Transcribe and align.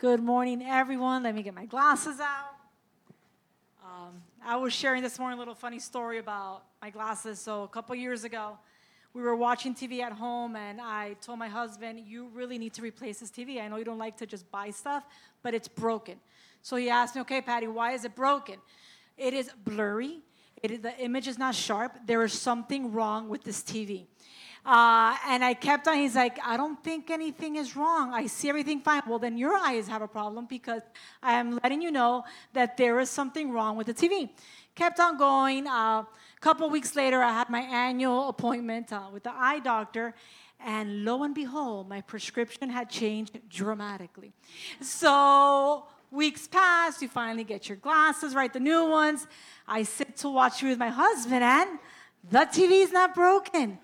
Good 0.00 0.22
morning, 0.22 0.62
everyone. 0.62 1.24
Let 1.24 1.34
me 1.34 1.42
get 1.42 1.52
my 1.52 1.66
glasses 1.66 2.20
out. 2.20 2.54
Um, 3.84 4.22
I 4.42 4.56
was 4.56 4.72
sharing 4.72 5.02
this 5.02 5.18
morning 5.18 5.36
a 5.36 5.38
little 5.38 5.54
funny 5.54 5.78
story 5.78 6.16
about 6.16 6.62
my 6.80 6.88
glasses. 6.88 7.38
So, 7.38 7.64
a 7.64 7.68
couple 7.68 7.94
years 7.94 8.24
ago, 8.24 8.56
we 9.12 9.20
were 9.20 9.36
watching 9.36 9.74
TV 9.74 10.00
at 10.00 10.12
home, 10.12 10.56
and 10.56 10.80
I 10.80 11.16
told 11.20 11.38
my 11.38 11.48
husband, 11.48 12.00
You 12.06 12.28
really 12.32 12.56
need 12.56 12.72
to 12.74 12.80
replace 12.80 13.20
this 13.20 13.30
TV. 13.30 13.60
I 13.60 13.68
know 13.68 13.76
you 13.76 13.84
don't 13.84 13.98
like 13.98 14.16
to 14.16 14.26
just 14.26 14.50
buy 14.50 14.70
stuff, 14.70 15.04
but 15.42 15.52
it's 15.52 15.68
broken. 15.68 16.18
So, 16.62 16.76
he 16.76 16.88
asked 16.88 17.14
me, 17.14 17.20
Okay, 17.20 17.42
Patty, 17.42 17.66
why 17.66 17.92
is 17.92 18.06
it 18.06 18.14
broken? 18.14 18.56
It 19.18 19.34
is 19.34 19.50
blurry, 19.66 20.22
the 20.62 20.94
image 20.98 21.28
is 21.28 21.36
not 21.36 21.54
sharp. 21.54 21.98
There 22.06 22.24
is 22.24 22.32
something 22.32 22.90
wrong 22.90 23.28
with 23.28 23.44
this 23.44 23.62
TV. 23.62 24.06
Uh, 24.64 25.16
and 25.26 25.42
I 25.42 25.54
kept 25.54 25.88
on, 25.88 25.96
he's 25.96 26.14
like, 26.14 26.38
I 26.44 26.56
don't 26.56 26.82
think 26.84 27.10
anything 27.10 27.56
is 27.56 27.76
wrong. 27.76 28.12
I 28.12 28.26
see 28.26 28.48
everything 28.48 28.80
fine. 28.80 29.02
Well, 29.06 29.18
then 29.18 29.38
your 29.38 29.54
eyes 29.54 29.88
have 29.88 30.02
a 30.02 30.08
problem 30.08 30.46
because 30.46 30.82
I 31.22 31.34
am 31.34 31.58
letting 31.62 31.80
you 31.80 31.90
know 31.90 32.24
that 32.52 32.76
there 32.76 33.00
is 33.00 33.08
something 33.08 33.50
wrong 33.50 33.76
with 33.76 33.86
the 33.86 33.94
TV. 33.94 34.30
Kept 34.74 35.00
on 35.00 35.16
going. 35.16 35.66
A 35.66 35.70
uh, 35.70 36.04
couple 36.40 36.68
weeks 36.68 36.94
later, 36.94 37.22
I 37.22 37.32
had 37.32 37.48
my 37.48 37.60
annual 37.60 38.28
appointment 38.28 38.92
uh, 38.92 39.02
with 39.12 39.22
the 39.22 39.32
eye 39.34 39.60
doctor. 39.60 40.14
And 40.62 41.04
lo 41.06 41.22
and 41.22 41.34
behold, 41.34 41.88
my 41.88 42.02
prescription 42.02 42.68
had 42.68 42.90
changed 42.90 43.40
dramatically. 43.48 44.32
So 44.82 45.86
weeks 46.10 46.46
pass, 46.46 47.00
you 47.00 47.08
finally 47.08 47.44
get 47.44 47.68
your 47.68 47.76
glasses, 47.76 48.34
right? 48.34 48.52
The 48.52 48.60
new 48.60 48.88
ones. 48.88 49.26
I 49.66 49.84
sit 49.84 50.16
to 50.18 50.28
watch 50.28 50.62
you 50.62 50.68
with 50.68 50.78
my 50.78 50.88
husband, 50.88 51.42
and 51.42 51.78
the 52.28 52.38
TV 52.38 52.82
is 52.82 52.92
not 52.92 53.14
broken. 53.14 53.78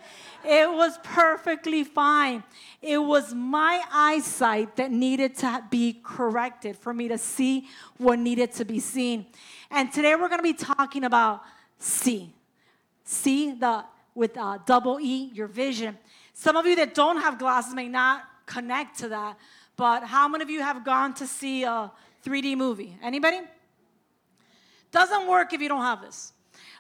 It 0.45 0.71
was 0.71 0.99
perfectly 1.03 1.83
fine. 1.83 2.45
It 2.83 2.99
was 2.99 3.35
my 3.35 3.83
eyesight 3.91 4.77
that 4.77 4.93
needed 4.93 5.37
to 5.39 5.65
be 5.71 6.01
corrected 6.05 6.77
for 6.77 6.93
me 6.93 7.09
to 7.09 7.19
see 7.19 7.67
what 7.97 8.19
needed 8.19 8.53
to 8.53 8.65
be 8.65 8.79
seen. 8.79 9.27
And 9.71 9.93
today 9.93 10.15
we're 10.15 10.29
going 10.29 10.39
to 10.39 10.43
be 10.45 10.53
talking 10.53 11.05
about 11.05 11.43
see. 11.79 12.33
See 13.05 13.53
the 13.53 13.85
with 14.15 14.37
uh, 14.39 14.59
double 14.65 14.99
E, 15.01 15.31
your 15.35 15.47
vision. 15.47 15.97
Some 16.33 16.57
of 16.57 16.67
you 16.67 16.77
that 16.77 16.95
don't 16.95 17.19
have 17.19 17.39
glasses 17.39 17.75
may 17.75 17.89
not 17.89 18.23
connect 18.47 18.99
to 19.01 19.09
that, 19.09 19.37
but 19.77 20.05
how 20.05 20.27
many 20.27 20.43
of 20.43 20.51
you 20.51 20.63
have 20.63 20.85
gone 20.85 21.13
to 21.15 21.27
see 21.27 21.65
a 21.65 21.91
3D 22.25 22.57
movie? 22.57 22.97
Anybody? 23.03 23.41
Doesn't 24.91 25.27
work 25.27 25.53
if 25.53 25.61
you 25.61 25.69
don't 25.69 25.83
have 25.83 26.01
this. 26.01 26.33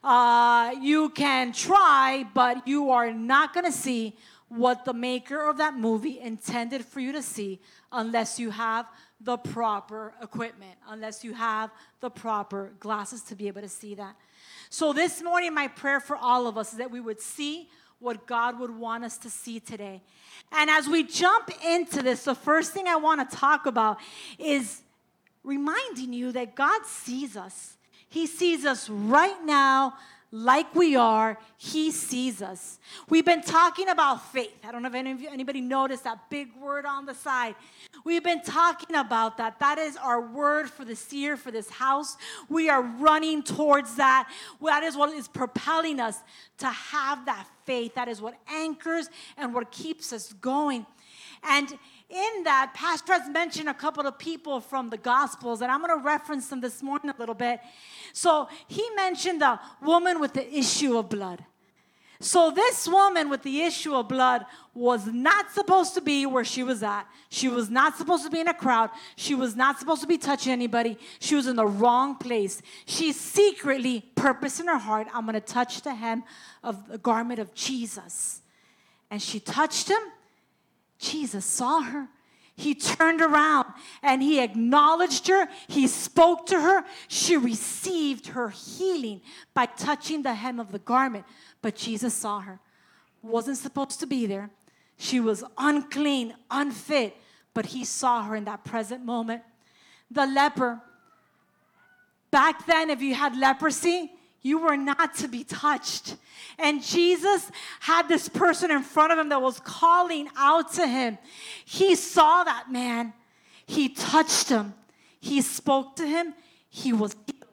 Uh, 0.07 0.73
you 0.81 1.09
can 1.09 1.51
try, 1.51 2.25
but 2.33 2.69
you 2.69 2.91
are 2.91 3.13
not 3.13 3.53
going 3.53 3.67
to 3.67 3.73
see 3.73 4.17
what 4.47 4.85
the 4.85 4.95
maker 4.95 5.49
of 5.49 5.57
that 5.57 5.77
movie 5.77 6.21
intended 6.21 6.85
for 6.85 7.01
you 7.01 7.11
to 7.11 7.21
see 7.21 7.59
unless 7.91 8.39
you 8.39 8.51
have 8.51 8.87
the 9.21 9.37
proper 9.37 10.15
equipment, 10.23 10.79
unless 10.89 11.25
you 11.25 11.35
have 11.35 11.73
the 11.99 12.09
proper 12.09 12.71
glasses 12.79 13.21
to 13.23 13.35
be 13.35 13.49
able 13.49 13.63
to 13.63 13.69
see 13.69 13.97
that. 13.97 14.15
So, 14.71 14.93
this 14.93 15.25
morning, 15.25 15.53
my 15.53 15.67
prayer 15.67 15.99
for 15.99 16.15
all 16.15 16.47
of 16.47 16.57
us 16.57 16.71
is 16.71 16.79
that 16.79 16.93
we 16.93 17.01
would 17.01 17.21
see 17.21 17.69
what 17.99 18.29
God 18.29 18.61
would 18.61 18.71
want 18.71 19.03
us 19.03 19.19
to 19.19 19.29
see 19.29 19.59
today. 19.59 20.03
And 20.53 20.71
as 20.71 20.87
we 20.87 21.03
jump 21.03 21.51
into 21.67 22.01
this, 22.05 22.23
the 22.23 22.37
first 22.37 22.73
thing 22.73 22.87
I 22.87 22.95
want 22.95 23.29
to 23.29 23.37
talk 23.37 23.67
about 23.67 23.99
is 24.39 24.83
reminding 25.43 26.13
you 26.13 26.31
that 26.31 26.55
God 26.55 26.87
sees 26.87 27.37
us. 27.37 27.76
He 28.17 28.27
sees 28.27 28.65
us 28.65 28.89
right 28.89 29.45
now 29.45 29.93
like 30.31 30.75
we 30.75 30.97
are. 30.97 31.39
He 31.59 31.91
sees 31.91 32.41
us. 32.41 32.79
We've 33.11 33.27
been 33.27 33.43
talking 33.43 33.91
about 33.91 34.33
faith. 34.33 34.57
I 34.67 34.73
don't 34.73 34.81
know 34.81 34.89
if 34.89 34.95
any 34.95 35.13
you, 35.13 35.29
anybody 35.31 35.61
noticed 35.61 36.05
that 36.05 36.31
big 36.31 36.49
word 36.57 36.87
on 36.87 37.05
the 37.05 37.13
side. 37.13 37.57
We've 38.05 38.25
been 38.25 38.41
talking 38.41 38.97
about 38.97 39.37
that. 39.37 39.61
That 39.61 39.77
is 39.77 39.99
our 39.99 40.23
word 40.23 40.71
for 40.71 40.83
this 40.83 41.13
year, 41.13 41.37
for 41.37 41.51
this 41.51 41.69
house. 41.69 42.17
We 42.49 42.71
are 42.71 42.81
running 42.81 43.43
towards 43.43 43.97
that. 43.97 44.33
That 44.65 44.83
is 44.83 44.97
what 44.97 45.13
is 45.13 45.29
propelling 45.29 46.01
us 46.01 46.19
to 46.57 46.69
have 46.69 47.27
that 47.27 47.47
faith. 47.67 47.97
That 47.97 48.09
is 48.09 48.23
what 48.23 48.39
anchors 48.51 49.11
and 49.37 49.53
what 49.53 49.71
keeps 49.71 50.11
us 50.15 50.33
going. 50.33 50.87
And 51.43 51.79
in 52.09 52.45
that, 52.45 52.73
Pastor 52.75 53.15
has 53.15 53.29
mentioned 53.29 53.69
a 53.69 53.75
couple 53.75 54.07
of 54.07 54.19
people 54.19 54.61
from 54.61 54.91
the 54.91 54.97
Gospels, 54.97 55.61
and 55.61 55.71
I'm 55.71 55.83
going 55.83 55.99
to 55.99 56.05
reference 56.05 56.49
them 56.49 56.61
this 56.61 56.83
morning 56.83 57.11
a 57.11 57.15
little 57.19 57.35
bit. 57.35 57.61
So 58.13 58.49
he 58.69 58.89
mentioned 58.95 59.41
the 59.41 59.59
woman 59.83 60.21
with 60.21 60.33
the 60.33 60.57
issue 60.57 60.97
of 60.97 61.09
blood. 61.09 61.45
So 62.21 62.51
this 62.51 62.89
woman 62.89 63.29
with 63.29 63.43
the 63.43 63.63
issue 63.63 63.95
of 63.95 64.09
blood 64.09 64.47
was 64.73 65.07
not 65.07 65.51
supposed 65.51 65.95
to 65.95 66.01
be 66.01 66.25
where 66.25 66.45
she 66.45 66.63
was 66.63 66.83
at. 66.83 67.07
She 67.29 67.49
was 67.49 67.69
not 67.69 67.97
supposed 67.97 68.25
to 68.25 68.31
be 68.31 68.41
in 68.41 68.49
a 68.49 68.55
crowd. 68.55 68.91
She 69.17 69.35
was 69.35 69.55
not 69.55 69.79
supposed 69.79 70.01
to 70.01 70.07
be 70.07 70.17
touching 70.17 70.53
anybody. 70.53 70.99
She 71.19 71.35
was 71.35 71.47
in 71.47 71.57
the 71.57 71.67
wrong 71.67 72.15
place. 72.17 72.63
She 72.87 73.13
secretly 73.13 74.01
purposed 74.15 74.61
in 74.61 74.69
her 74.69 74.79
heart, 74.79 75.09
I'm 75.13 75.27
going 75.27 75.35
to 75.35 75.41
touch 75.41 75.83
the 75.83 75.95
hem 75.95 76.25
of 76.63 76.89
the 76.89 76.99
garment 76.99 77.39
of 77.39 77.53
Jesus. 77.53 78.41
And 79.11 79.21
she 79.21 79.39
touched 79.39 79.89
him. 79.89 80.01
Jesus 80.99 81.45
saw 81.45 81.83
her. 81.83 82.09
He 82.59 82.75
turned 82.75 83.21
around 83.21 83.67
and 84.03 84.23
he 84.23 84.41
acknowledged 84.41 85.29
her. 85.29 85.47
He 85.69 85.87
spoke 85.87 86.47
to 86.47 86.59
her. 86.59 86.85
She 87.07 87.37
received 87.37 88.29
her 88.29 88.49
healing 88.49 89.21
by 89.53 89.67
touching 89.67 90.23
the 90.23 90.35
hem 90.35 90.59
of 90.59 90.73
the 90.73 90.79
garment. 90.79 91.27
But 91.61 91.77
Jesus 91.77 92.15
saw 92.15 92.41
her. 92.41 92.59
Wasn't 93.23 93.59
supposed 93.59 94.01
to 94.01 94.07
be 94.07 94.27
there. 94.27 94.51
She 94.97 95.21
was 95.21 95.45
unclean, 95.59 96.35
unfit, 96.51 97.17
but 97.53 97.67
he 97.67 97.85
saw 97.85 98.23
her 98.23 98.35
in 98.35 98.45
that 98.45 98.65
present 98.65 99.05
moment. 99.05 99.43
The 100.11 100.27
leper. 100.27 100.81
Back 102.31 102.67
then, 102.67 102.89
if 102.89 103.03
you 103.03 103.15
had 103.15 103.37
leprosy, 103.37 104.13
you 104.43 104.59
were 104.59 104.77
not 104.77 105.15
to 105.17 105.29
be 105.29 105.45
touched. 105.45 106.17
And 106.59 106.83
Jesus 106.83 107.51
had 107.81 108.09
this 108.09 108.29
person 108.29 108.71
in 108.71 108.83
front 108.83 109.13
of 109.13 109.19
him 109.19 109.29
that 109.31 109.43
was 109.43 109.61
calling 109.61 110.29
out 110.37 110.73
to 110.75 110.87
him. 110.87 111.19
He 111.65 111.95
saw 111.95 112.45
that 112.45 112.71
man, 112.71 113.13
he 113.67 113.89
touched 113.89 114.49
him, 114.49 114.75
he 115.21 115.43
spoke 115.43 115.97
to 115.97 116.07
him, 116.07 116.35
he 116.69 116.93
was 116.93 117.15
healed. 117.27 117.45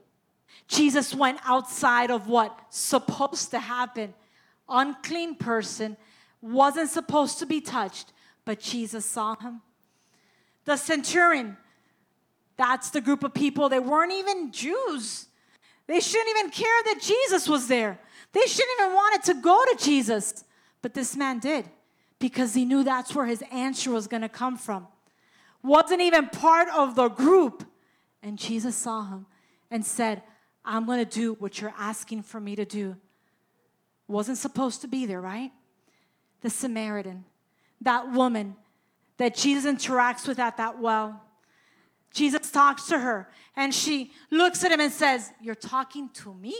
Jesus 0.67 1.13
went 1.13 1.39
outside 1.45 2.11
of 2.11 2.27
what 2.27 2.57
supposed 2.69 3.51
to 3.51 3.59
happen. 3.59 4.13
Unclean 4.69 5.35
person 5.35 5.97
wasn't 6.41 6.89
supposed 6.89 7.39
to 7.39 7.45
be 7.45 7.61
touched, 7.61 8.13
but 8.45 8.59
Jesus 8.59 9.05
saw 9.05 9.35
him. 9.35 9.61
The 10.65 10.77
centurion, 10.77 11.57
that's 12.57 12.89
the 12.89 13.01
group 13.01 13.23
of 13.23 13.33
people, 13.33 13.69
they 13.69 13.79
weren't 13.79 14.13
even 14.13 14.51
Jews. 14.51 15.27
They 15.87 15.99
shouldn't 15.99 16.29
even 16.37 16.51
care 16.51 16.83
that 16.85 17.01
Jesus 17.01 17.47
was 17.47 17.67
there. 17.67 17.99
They 18.31 18.45
shouldn't 18.45 18.79
even 18.79 18.93
wanted 18.93 19.23
to 19.23 19.41
go 19.41 19.63
to 19.71 19.83
Jesus. 19.83 20.43
But 20.81 20.93
this 20.93 21.15
man 21.15 21.39
did 21.39 21.69
because 22.19 22.53
he 22.53 22.65
knew 22.65 22.83
that's 22.83 23.13
where 23.13 23.25
his 23.25 23.43
answer 23.51 23.91
was 23.91 24.07
going 24.07 24.21
to 24.21 24.29
come 24.29 24.57
from. 24.57 24.87
Wasn't 25.61 26.01
even 26.01 26.27
part 26.27 26.69
of 26.69 26.95
the 26.95 27.09
group. 27.09 27.65
And 28.21 28.37
Jesus 28.37 28.75
saw 28.75 29.05
him 29.05 29.25
and 29.69 29.85
said, 29.85 30.21
I'm 30.65 30.85
going 30.85 30.99
to 30.99 31.05
do 31.05 31.33
what 31.33 31.59
you're 31.59 31.73
asking 31.77 32.23
for 32.23 32.39
me 32.39 32.55
to 32.55 32.65
do. 32.65 32.95
Wasn't 34.07 34.37
supposed 34.37 34.81
to 34.81 34.87
be 34.87 35.05
there, 35.05 35.21
right? 35.21 35.51
The 36.41 36.49
Samaritan, 36.49 37.25
that 37.81 38.11
woman 38.11 38.55
that 39.17 39.35
Jesus 39.35 39.69
interacts 39.69 40.27
with 40.27 40.39
at 40.39 40.57
that 40.57 40.79
well. 40.79 41.21
Jesus 42.13 42.51
talks 42.51 42.85
to 42.87 42.99
her 42.99 43.27
and 43.55 43.73
she 43.73 44.11
looks 44.29 44.63
at 44.63 44.71
him 44.71 44.79
and 44.79 44.91
says, 44.91 45.31
You're 45.41 45.55
talking 45.55 46.09
to 46.09 46.33
me? 46.33 46.55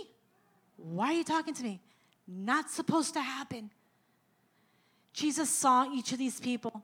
Why 0.78 1.08
are 1.08 1.14
you 1.14 1.24
talking 1.24 1.54
to 1.54 1.64
me? 1.64 1.80
Not 2.28 2.70
supposed 2.70 3.14
to 3.14 3.22
happen. 3.22 3.70
Jesus 5.14 5.50
saw 5.50 5.92
each 5.94 6.12
of 6.12 6.18
these 6.18 6.40
people 6.40 6.84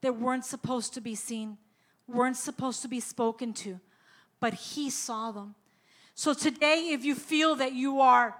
that 0.00 0.16
weren't 0.16 0.46
supposed 0.46 0.94
to 0.94 1.00
be 1.00 1.14
seen, 1.14 1.58
weren't 2.08 2.36
supposed 2.36 2.80
to 2.82 2.88
be 2.88 3.00
spoken 3.00 3.52
to, 3.52 3.78
but 4.40 4.54
he 4.54 4.88
saw 4.88 5.30
them. 5.30 5.54
So 6.14 6.32
today, 6.32 6.90
if 6.92 7.04
you 7.04 7.14
feel 7.14 7.56
that 7.56 7.74
you 7.74 8.00
are 8.00 8.34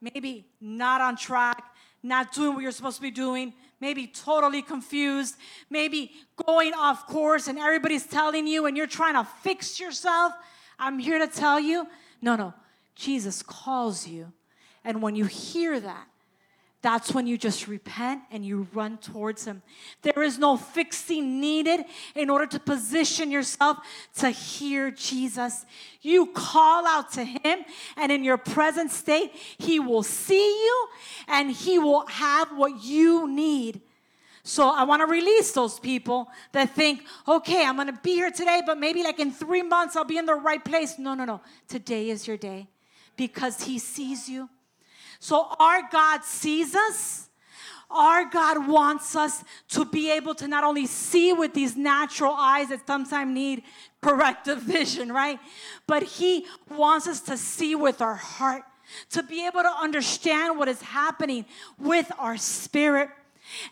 maybe 0.00 0.46
not 0.60 1.00
on 1.00 1.16
track, 1.16 1.72
not 2.02 2.32
doing 2.32 2.54
what 2.54 2.62
you're 2.62 2.72
supposed 2.72 2.96
to 2.96 3.02
be 3.02 3.10
doing, 3.12 3.52
maybe 3.80 4.06
totally 4.06 4.62
confused, 4.62 5.36
maybe 5.70 6.12
going 6.46 6.74
off 6.74 7.06
course 7.06 7.48
and 7.48 7.58
everybody's 7.58 8.06
telling 8.06 8.46
you 8.46 8.66
and 8.66 8.76
you're 8.76 8.86
trying 8.86 9.14
to 9.14 9.24
fix 9.42 9.80
yourself, 9.80 10.32
I'm 10.78 10.98
here 10.98 11.18
to 11.18 11.26
tell 11.26 11.58
you 11.58 11.86
no, 12.22 12.36
no, 12.36 12.52
Jesus 12.94 13.42
calls 13.42 14.06
you. 14.06 14.32
And 14.84 15.00
when 15.00 15.16
you 15.16 15.24
hear 15.24 15.80
that, 15.80 16.06
that's 16.82 17.12
when 17.12 17.26
you 17.26 17.36
just 17.36 17.68
repent 17.68 18.22
and 18.30 18.44
you 18.44 18.66
run 18.72 18.96
towards 18.98 19.44
Him. 19.44 19.62
There 20.00 20.22
is 20.22 20.38
no 20.38 20.56
fixing 20.56 21.40
needed 21.40 21.84
in 22.14 22.30
order 22.30 22.46
to 22.46 22.58
position 22.58 23.30
yourself 23.30 23.78
to 24.16 24.30
hear 24.30 24.90
Jesus. 24.90 25.66
You 26.00 26.26
call 26.26 26.86
out 26.86 27.12
to 27.12 27.24
Him, 27.24 27.60
and 27.96 28.10
in 28.10 28.24
your 28.24 28.38
present 28.38 28.90
state, 28.90 29.32
He 29.58 29.78
will 29.78 30.02
see 30.02 30.64
you 30.64 30.88
and 31.28 31.50
He 31.50 31.78
will 31.78 32.06
have 32.06 32.56
what 32.56 32.82
you 32.82 33.28
need. 33.28 33.82
So 34.42 34.70
I 34.70 34.84
want 34.84 35.00
to 35.00 35.06
release 35.06 35.52
those 35.52 35.78
people 35.78 36.28
that 36.52 36.74
think, 36.74 37.04
okay, 37.28 37.66
I'm 37.66 37.76
going 37.76 37.88
to 37.88 38.00
be 38.02 38.14
here 38.14 38.30
today, 38.30 38.62
but 38.64 38.78
maybe 38.78 39.02
like 39.02 39.18
in 39.18 39.32
three 39.32 39.62
months 39.62 39.96
I'll 39.96 40.04
be 40.04 40.16
in 40.16 40.24
the 40.24 40.34
right 40.34 40.64
place. 40.64 40.98
No, 40.98 41.12
no, 41.12 41.26
no. 41.26 41.42
Today 41.68 42.08
is 42.08 42.26
your 42.26 42.38
day 42.38 42.68
because 43.18 43.64
He 43.64 43.78
sees 43.78 44.30
you. 44.30 44.48
So 45.20 45.46
our 45.58 45.82
God 45.92 46.24
sees 46.24 46.74
us. 46.74 47.28
Our 47.90 48.24
God 48.24 48.68
wants 48.68 49.14
us 49.14 49.44
to 49.70 49.84
be 49.84 50.10
able 50.10 50.34
to 50.36 50.48
not 50.48 50.64
only 50.64 50.86
see 50.86 51.32
with 51.32 51.54
these 51.54 51.76
natural 51.76 52.32
eyes 52.32 52.68
that 52.68 52.86
sometimes 52.86 53.32
need 53.32 53.62
corrective 54.00 54.62
vision, 54.62 55.12
right? 55.12 55.38
But 55.86 56.02
He 56.04 56.46
wants 56.68 57.06
us 57.06 57.20
to 57.22 57.36
see 57.36 57.74
with 57.74 58.00
our 58.00 58.14
heart, 58.14 58.62
to 59.10 59.22
be 59.22 59.46
able 59.46 59.62
to 59.62 59.70
understand 59.70 60.58
what 60.58 60.68
is 60.68 60.80
happening 60.80 61.44
with 61.78 62.10
our 62.18 62.36
spirit. 62.36 63.10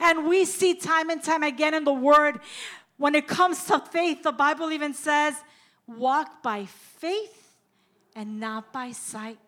And 0.01 0.27
we 0.27 0.45
see 0.45 0.75
time 0.75 1.11
and 1.11 1.23
time 1.23 1.45
again 1.45 1.73
in 1.73 1.85
the 1.85 1.93
Word, 1.93 2.41
when 2.99 3.15
it 3.15 3.29
comes 3.29 3.65
to 3.67 3.79
faith, 3.79 4.25
the 4.25 4.33
Bible 4.33 4.73
even 4.73 4.93
says, 4.93 5.35
walk 5.87 6.43
by 6.43 6.67
faith 6.67 7.55
and 8.17 8.41
not 8.41 8.73
by 8.73 8.91
sight. 8.91 9.39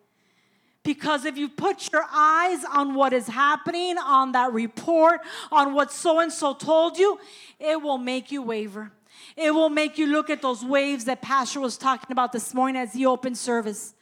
Because 0.82 1.24
if 1.24 1.36
you 1.36 1.48
put 1.48 1.92
your 1.92 2.04
eyes 2.10 2.64
on 2.64 2.94
what 2.94 3.12
is 3.12 3.26
happening, 3.26 3.98
on 3.98 4.32
that 4.32 4.52
report, 4.52 5.20
on 5.52 5.74
what 5.74 5.92
so 5.92 6.20
and 6.20 6.32
so 6.32 6.54
told 6.54 6.98
you, 6.98 7.18
it 7.58 7.80
will 7.80 7.98
make 7.98 8.32
you 8.32 8.42
waver. 8.42 8.92
It 9.36 9.54
will 9.54 9.68
make 9.68 9.98
you 9.98 10.06
look 10.06 10.30
at 10.30 10.40
those 10.40 10.64
waves 10.64 11.04
that 11.04 11.20
Pastor 11.20 11.60
was 11.60 11.76
talking 11.76 12.10
about 12.10 12.32
this 12.32 12.54
morning 12.54 12.80
as 12.80 12.94
he 12.94 13.04
opened 13.04 13.36
service. 13.36 13.94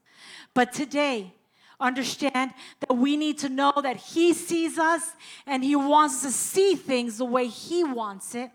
But 0.55 0.73
today, 0.73 1.35
understand 1.81 2.53
that 2.81 2.95
we 2.95 3.17
need 3.17 3.39
to 3.39 3.49
know 3.49 3.73
that 3.83 3.97
He 3.97 4.33
sees 4.33 4.79
us 4.79 5.13
and 5.47 5.63
He 5.63 5.77
wants 5.77 6.23
to 6.23 6.31
see 6.31 6.75
things 6.75 7.19
the 7.19 7.25
way 7.25 7.47
He 7.47 7.85
wants 7.85 8.35
it. 8.35 8.51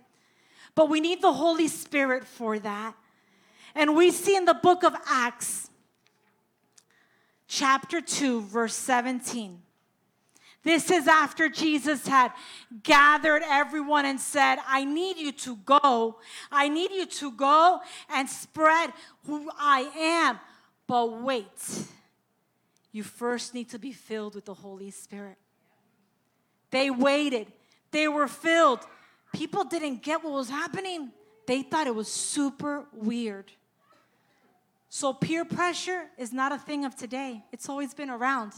But 0.75 0.89
we 0.89 0.99
need 0.99 1.21
the 1.21 1.33
Holy 1.33 1.67
Spirit 1.67 2.25
for 2.25 2.59
that. 2.59 2.95
And 3.75 3.95
we 3.95 4.11
see 4.11 4.35
in 4.35 4.45
the 4.45 4.53
book 4.53 4.83
of 4.83 4.95
Acts, 5.07 5.69
chapter 7.53 8.01
2, 8.01 8.41
verse 8.41 8.75
17. 8.75 9.61
This 10.63 10.89
is 10.89 11.07
after 11.07 11.49
Jesus 11.49 12.07
had 12.07 12.31
gathered 12.83 13.43
everyone 13.45 14.05
and 14.05 14.19
said, 14.19 14.59
I 14.67 14.85
need 14.85 15.17
you 15.17 15.33
to 15.33 15.57
go. 15.57 16.19
I 16.51 16.69
need 16.69 16.91
you 16.91 17.05
to 17.05 17.31
go 17.31 17.81
and 18.09 18.29
spread 18.29 18.93
who 19.25 19.49
I 19.57 19.81
am. 19.95 20.39
But 20.87 21.21
wait 21.21 21.49
you 22.93 23.03
first 23.03 23.53
need 23.53 23.69
to 23.71 23.79
be 23.79 23.91
filled 23.91 24.35
with 24.35 24.45
the 24.45 24.53
Holy 24.53 24.91
Spirit. 24.91 25.37
They 26.71 26.89
waited, 26.89 27.51
they 27.91 28.07
were 28.07 28.27
filled. 28.27 28.79
People 29.33 29.63
didn't 29.65 30.03
get 30.03 30.23
what 30.23 30.31
was 30.31 30.49
happening, 30.49 31.11
they 31.45 31.63
thought 31.63 31.87
it 31.87 31.95
was 31.95 32.07
super 32.07 32.85
weird. 32.93 33.51
So, 34.95 35.11
peer 35.11 35.43
pressure 35.43 36.03
is 36.19 36.31
not 36.31 36.51
a 36.51 36.57
thing 36.59 36.85
of 36.85 36.95
today, 36.95 37.43
it's 37.51 37.67
always 37.67 37.95
been 37.95 38.11
around. 38.11 38.53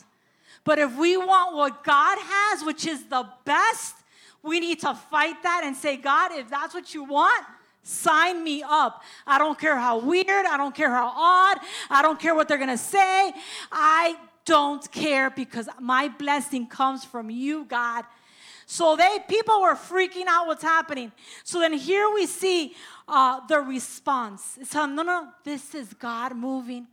But 0.65 0.79
if 0.79 0.93
we 0.97 1.15
want 1.15 1.55
what 1.55 1.81
God 1.85 2.17
has, 2.19 2.61
which 2.65 2.85
is 2.85 3.05
the 3.05 3.25
best, 3.45 3.95
we 4.43 4.59
need 4.59 4.81
to 4.81 4.93
fight 4.95 5.41
that 5.43 5.61
and 5.63 5.77
say, 5.77 5.95
God, 5.95 6.33
if 6.33 6.49
that's 6.49 6.73
what 6.73 6.93
you 6.93 7.05
want, 7.05 7.45
Sign 7.87 8.43
me 8.43 8.63
up. 8.67 9.03
I 9.27 9.37
don't 9.37 9.59
care 9.59 9.77
how 9.77 9.99
weird, 9.99 10.27
I 10.47 10.57
don't 10.57 10.73
care 10.73 10.89
how 10.89 11.13
odd, 11.15 11.59
I 11.87 12.01
don't 12.01 12.19
care 12.19 12.33
what 12.33 12.47
they're 12.47 12.57
gonna 12.57 12.79
say. 12.79 13.31
I 13.71 14.17
don't 14.43 14.91
care 14.91 15.29
because 15.29 15.69
my 15.79 16.07
blessing 16.07 16.65
comes 16.65 17.05
from 17.05 17.29
you, 17.29 17.63
God. 17.65 18.03
So 18.65 18.95
they 18.95 19.19
people 19.27 19.61
were 19.61 19.75
freaking 19.75 20.25
out 20.27 20.47
what's 20.47 20.63
happening. 20.63 21.11
So 21.43 21.59
then 21.59 21.73
here 21.73 22.09
we 22.11 22.25
see 22.25 22.75
uh, 23.07 23.45
the 23.47 23.59
response. 23.59 24.57
It's 24.59 24.71
telling, 24.71 24.95
no, 24.95 25.03
no, 25.03 25.29
this 25.43 25.75
is 25.75 25.93
God 25.93 26.35
moving. 26.35 26.87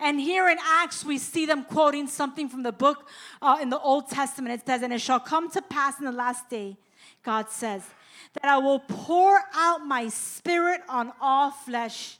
And 0.00 0.20
here 0.20 0.48
in 0.48 0.58
Acts, 0.62 1.04
we 1.04 1.18
see 1.18 1.46
them 1.46 1.64
quoting 1.64 2.06
something 2.06 2.48
from 2.48 2.62
the 2.62 2.72
book 2.72 3.08
uh, 3.40 3.58
in 3.60 3.70
the 3.70 3.78
Old 3.78 4.08
Testament. 4.08 4.60
It 4.60 4.66
says, 4.66 4.82
And 4.82 4.92
it 4.92 5.00
shall 5.00 5.20
come 5.20 5.50
to 5.50 5.62
pass 5.62 5.98
in 5.98 6.04
the 6.04 6.12
last 6.12 6.50
day, 6.50 6.76
God 7.22 7.48
says, 7.48 7.84
that 8.34 8.50
I 8.50 8.58
will 8.58 8.80
pour 8.80 9.40
out 9.54 9.86
my 9.86 10.08
spirit 10.08 10.80
on 10.88 11.12
all 11.20 11.50
flesh. 11.50 12.18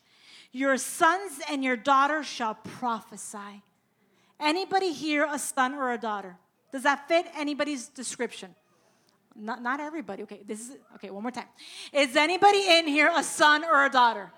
Your 0.53 0.77
sons 0.77 1.41
and 1.51 1.65
your 1.65 1.77
daughters 1.77 2.27
shall 2.27 2.55
prophesy. 2.55 3.63
Anybody 4.39 4.93
here 4.93 5.27
a 5.29 5.39
son 5.39 5.75
or 5.75 5.93
a 5.93 5.99
daughter? 5.99 6.37
Does 6.71 6.85
that 6.85 7.09
fit 7.09 7.27
anybody's 7.37 7.89
description? 7.89 8.55
Not, 9.37 9.63
not 9.63 9.81
everybody. 9.81 10.23
Okay, 10.23 10.41
this 10.47 10.61
is 10.61 10.77
okay, 10.95 11.11
one 11.11 11.23
more 11.23 11.33
time. 11.33 11.49
Is 11.93 12.15
anybody 12.17 12.65
in 12.69 12.87
here 12.87 13.11
a 13.15 13.23
son 13.23 13.65
or 13.65 13.85
a 13.85 13.91
daughter? 13.91 14.31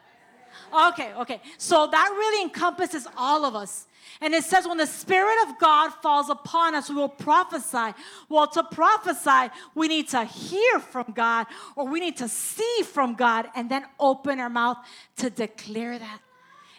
Okay, 0.75 1.13
okay. 1.15 1.41
So 1.59 1.87
that 1.87 2.09
really 2.11 2.43
encompasses 2.43 3.07
all 3.17 3.45
of 3.45 3.55
us. 3.55 3.87
And 4.21 4.35
it 4.35 4.45
says, 4.45 4.67
when 4.67 4.79
the 4.79 4.87
Spirit 4.87 5.37
of 5.47 5.59
God 5.59 5.91
falls 6.03 6.31
upon 6.31 6.75
us, 6.75 6.89
we 6.89 6.97
will 6.97 7.09
prophesy. 7.09 7.93
Well, 8.29 8.47
to 8.49 8.63
prophesy, 8.63 9.53
we 9.75 9.89
need 9.89 10.09
to 10.09 10.25
hear 10.25 10.81
from 10.81 11.13
God 11.15 11.47
or 11.75 11.87
we 11.87 12.01
need 12.01 12.17
to 12.19 12.29
see 12.29 12.83
from 12.85 13.15
God 13.15 13.49
and 13.55 13.71
then 13.71 13.85
open 14.01 14.41
our 14.41 14.49
mouth 14.49 14.79
to 15.19 15.29
declare 15.29 15.99
that. 15.99 16.21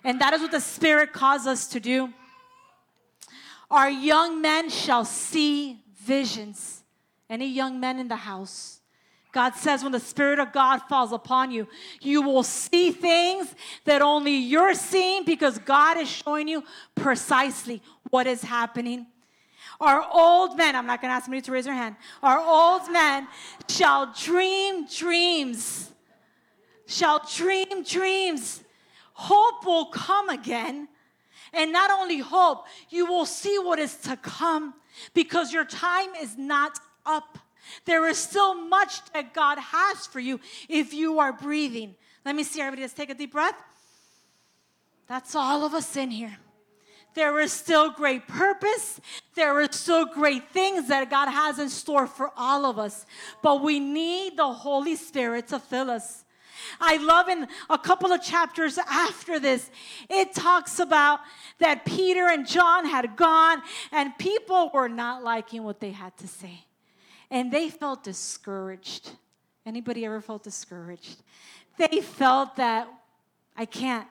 And 0.04 0.22
that 0.22 0.34
is 0.34 0.42
what 0.42 0.52
the 0.52 0.62
Spirit 0.62 1.14
calls 1.14 1.46
us 1.46 1.68
to 1.68 1.80
do. 1.80 2.14
Our 3.70 3.90
young 3.90 4.42
men 4.42 4.70
shall 4.70 5.06
see 5.06 5.84
visions. 6.00 6.77
Any 7.30 7.48
young 7.48 7.80
men 7.80 8.00
in 8.00 8.08
the 8.08 8.16
house? 8.16 8.82
God 9.32 9.54
says, 9.56 9.84
when 9.84 9.92
the 9.92 10.00
Spirit 10.00 10.40
of 10.40 10.52
God 10.52 10.80
falls 10.90 11.12
upon 11.12 11.52
you, 11.52 11.68
you 12.02 12.22
will 12.22 12.44
see 12.44 12.92
things 12.92 13.54
that 13.86 14.02
only 14.02 14.36
you're 14.36 14.74
seeing 14.74 15.26
because 15.26 15.60
God 15.60 15.98
is 15.98 16.10
showing 16.10 16.48
you 16.48 16.64
precisely 16.96 17.82
what 18.10 18.26
is 18.26 18.42
happening. 18.42 19.06
Our 19.80 20.04
old 20.12 20.58
men, 20.58 20.76
I'm 20.76 20.88
not 20.88 21.02
going 21.02 21.10
to 21.12 21.16
ask 21.16 21.26
somebody 21.26 21.42
to 21.42 21.52
raise 21.52 21.66
their 21.66 21.74
hand, 21.74 21.98
our 22.24 22.40
old 22.40 22.92
men 22.92 23.28
shall 23.70 24.12
dream 24.14 24.88
dreams, 24.88 25.92
shall 26.88 27.22
dream 27.32 27.84
dreams. 27.84 28.64
Hope 29.14 29.66
will 29.66 29.88
come 29.88 30.30
again. 30.30 30.88
And 31.54 31.72
not 31.72 31.92
only 31.92 32.20
hope, 32.20 32.66
you 32.90 33.06
will 33.06 33.26
see 33.26 33.60
what 33.60 33.80
is 33.80 33.96
to 33.98 34.18
come 34.18 34.74
because 35.14 35.54
your 35.54 35.66
time 35.66 36.16
is 36.16 36.38
not 36.38 36.80
up. 37.08 37.40
There 37.86 38.08
is 38.08 38.18
still 38.18 38.54
much 38.54 39.04
that 39.14 39.34
God 39.34 39.58
has 39.58 40.06
for 40.08 40.20
you 40.20 40.40
if 40.70 40.94
you 40.94 41.20
are 41.20 41.34
breathing. 41.34 41.96
Let 42.26 42.36
me 42.36 42.44
see 42.44 42.62
everybody. 42.62 42.82
Let's 42.82 42.94
take 42.94 43.10
a 43.10 43.16
deep 43.16 43.32
breath. 43.32 43.56
That's 45.08 45.36
all 45.36 45.66
of 45.66 45.74
us 45.74 45.96
in 45.96 46.12
here. 46.12 46.38
There 47.14 47.40
is 47.40 47.52
still 47.52 47.90
great 47.90 48.28
purpose. 48.28 49.02
There 49.34 49.60
are 49.60 49.72
still 49.72 50.06
great 50.06 50.50
things 50.52 50.90
that 50.90 51.10
God 51.10 51.30
has 51.30 51.58
in 51.58 51.70
store 51.70 52.06
for 52.06 52.32
all 52.38 52.66
of 52.66 52.78
us. 52.78 53.06
But 53.42 53.64
we 53.64 53.80
need 53.80 54.38
the 54.38 54.52
Holy 54.54 54.96
Spirit 54.96 55.48
to 55.48 55.60
fill 55.60 55.90
us. 55.90 56.26
I 56.80 56.98
love 56.98 57.28
in 57.30 57.48
a 57.70 57.78
couple 57.78 58.12
of 58.12 58.22
chapters 58.22 58.78
after 58.78 59.40
this, 59.40 59.70
it 60.10 60.34
talks 60.34 60.80
about 60.80 61.22
that 61.60 61.86
Peter 61.86 62.28
and 62.28 62.48
John 62.48 62.86
had 62.86 63.16
gone 63.16 63.62
and 63.92 64.16
people 64.18 64.70
were 64.74 64.90
not 64.90 65.24
liking 65.24 65.64
what 65.64 65.80
they 65.80 65.92
had 65.92 66.16
to 66.18 66.28
say 66.28 66.67
and 67.30 67.52
they 67.52 67.70
felt 67.70 68.04
discouraged. 68.04 69.12
Anybody 69.66 70.06
ever 70.06 70.22
felt 70.22 70.44
discouraged? 70.44 71.22
They 71.78 72.02
felt 72.02 72.56
that 72.56 72.88
I 73.56 73.66
can't. 73.66 74.08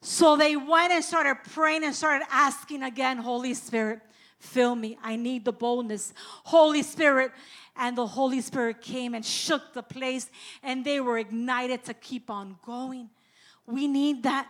So 0.00 0.36
they 0.36 0.56
went 0.56 0.92
and 0.92 1.04
started 1.04 1.36
praying 1.52 1.84
and 1.84 1.94
started 1.94 2.26
asking 2.30 2.82
again, 2.82 3.18
Holy 3.18 3.54
Spirit, 3.54 4.00
fill 4.40 4.74
me. 4.74 4.98
I 5.02 5.14
need 5.14 5.44
the 5.44 5.52
boldness. 5.52 6.12
Holy 6.44 6.82
Spirit. 6.82 7.30
And 7.76 7.96
the 7.96 8.06
Holy 8.06 8.40
Spirit 8.40 8.82
came 8.82 9.14
and 9.14 9.24
shook 9.24 9.72
the 9.72 9.82
place, 9.82 10.28
and 10.62 10.84
they 10.84 11.00
were 11.00 11.16
ignited 11.16 11.84
to 11.84 11.94
keep 11.94 12.28
on 12.28 12.58
going. 12.66 13.08
We 13.66 13.86
need 13.86 14.24
that. 14.24 14.46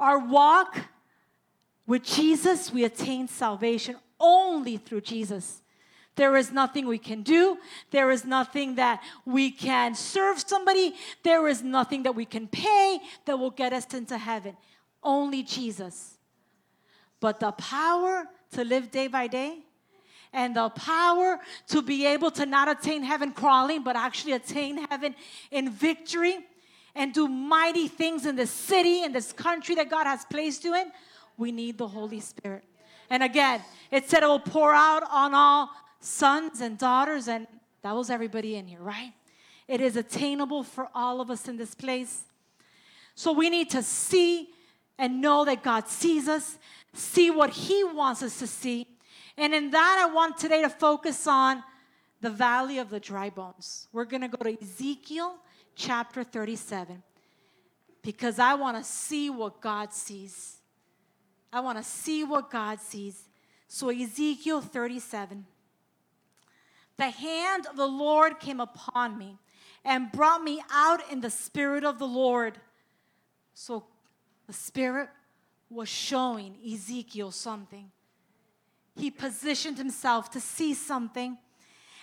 Our 0.00 0.18
walk 0.20 0.78
with 1.86 2.02
Jesus, 2.02 2.72
we 2.72 2.84
attain 2.84 3.28
salvation 3.28 3.96
only 4.18 4.78
through 4.78 5.02
Jesus. 5.02 5.60
There 6.16 6.36
is 6.36 6.52
nothing 6.52 6.86
we 6.86 6.98
can 6.98 7.22
do. 7.22 7.58
There 7.90 8.10
is 8.10 8.24
nothing 8.24 8.76
that 8.76 9.02
we 9.24 9.50
can 9.50 9.94
serve 9.94 10.40
somebody. 10.40 10.94
There 11.22 11.48
is 11.48 11.62
nothing 11.62 12.04
that 12.04 12.14
we 12.14 12.24
can 12.24 12.46
pay 12.46 13.00
that 13.24 13.38
will 13.38 13.50
get 13.50 13.72
us 13.72 13.92
into 13.92 14.16
heaven. 14.16 14.56
Only 15.02 15.42
Jesus. 15.42 16.18
But 17.20 17.40
the 17.40 17.52
power 17.52 18.26
to 18.52 18.64
live 18.64 18.90
day 18.90 19.08
by 19.08 19.26
day 19.26 19.58
and 20.32 20.54
the 20.56 20.68
power 20.70 21.40
to 21.68 21.82
be 21.82 22.06
able 22.06 22.30
to 22.32 22.46
not 22.46 22.68
attain 22.68 23.02
heaven 23.02 23.32
crawling, 23.32 23.82
but 23.82 23.96
actually 23.96 24.32
attain 24.32 24.86
heaven 24.88 25.14
in 25.50 25.70
victory 25.70 26.38
and 26.94 27.12
do 27.12 27.26
mighty 27.26 27.88
things 27.88 28.24
in 28.26 28.36
this 28.36 28.50
city, 28.50 29.02
in 29.02 29.12
this 29.12 29.32
country 29.32 29.74
that 29.74 29.90
God 29.90 30.04
has 30.06 30.24
placed 30.24 30.64
you 30.64 30.74
in, 30.74 30.92
we 31.36 31.50
need 31.50 31.78
the 31.78 31.88
Holy 31.88 32.20
Spirit. 32.20 32.64
And 33.10 33.22
again, 33.22 33.62
it 33.90 34.08
said 34.08 34.22
it 34.22 34.26
will 34.26 34.38
pour 34.38 34.72
out 34.72 35.02
on 35.10 35.34
all 35.34 35.70
sons 36.04 36.60
and 36.60 36.76
daughters 36.78 37.28
and 37.28 37.46
That 37.82 37.94
was 37.94 38.10
everybody 38.10 38.56
in 38.56 38.66
here, 38.66 38.80
right? 38.80 39.12
It 39.68 39.80
is 39.80 39.96
attainable 39.96 40.62
for 40.62 40.88
all 40.94 41.20
of 41.20 41.30
us 41.30 41.48
in 41.48 41.56
this 41.56 41.74
place. 41.74 42.24
So 43.14 43.32
we 43.32 43.50
need 43.50 43.70
to 43.70 43.82
see 43.82 44.48
and 44.98 45.20
know 45.20 45.44
that 45.44 45.62
God 45.62 45.88
sees 45.88 46.28
us, 46.28 46.58
see 46.92 47.30
what 47.30 47.50
He 47.50 47.84
wants 47.84 48.22
us 48.22 48.38
to 48.38 48.46
see. 48.46 48.86
And 49.36 49.54
in 49.54 49.70
that, 49.70 50.06
I 50.06 50.12
want 50.12 50.38
today 50.38 50.62
to 50.62 50.70
focus 50.70 51.26
on 51.26 51.62
the 52.20 52.30
valley 52.30 52.78
of 52.78 52.90
the 52.90 53.00
dry 53.00 53.30
bones. 53.30 53.88
We're 53.92 54.04
going 54.04 54.22
to 54.22 54.28
go 54.28 54.42
to 54.44 54.62
Ezekiel 54.62 55.36
chapter 55.74 56.24
37 56.24 57.02
because 58.02 58.38
I 58.38 58.54
want 58.54 58.76
to 58.76 58.84
see 58.84 59.30
what 59.30 59.60
God 59.60 59.92
sees. 59.92 60.56
I 61.52 61.60
want 61.60 61.78
to 61.78 61.84
see 61.84 62.24
what 62.24 62.50
God 62.50 62.80
sees. 62.80 63.28
So, 63.68 63.90
Ezekiel 63.90 64.60
37. 64.60 65.46
The 66.96 67.10
hand 67.10 67.66
of 67.66 67.76
the 67.76 67.86
Lord 67.86 68.38
came 68.40 68.60
upon 68.60 69.18
me 69.18 69.38
and 69.84 70.10
brought 70.12 70.42
me 70.42 70.62
out 70.70 71.00
in 71.10 71.20
the 71.20 71.30
spirit 71.30 71.84
of 71.84 71.98
the 71.98 72.06
Lord. 72.06 72.58
So, 73.54 73.84
the 74.46 74.52
Spirit 74.52 75.08
was 75.70 75.88
showing 75.88 76.56
Ezekiel 76.64 77.30
something. 77.30 77.90
He 78.96 79.10
positioned 79.10 79.78
himself 79.78 80.30
to 80.32 80.40
see 80.40 80.74
something 80.74 81.38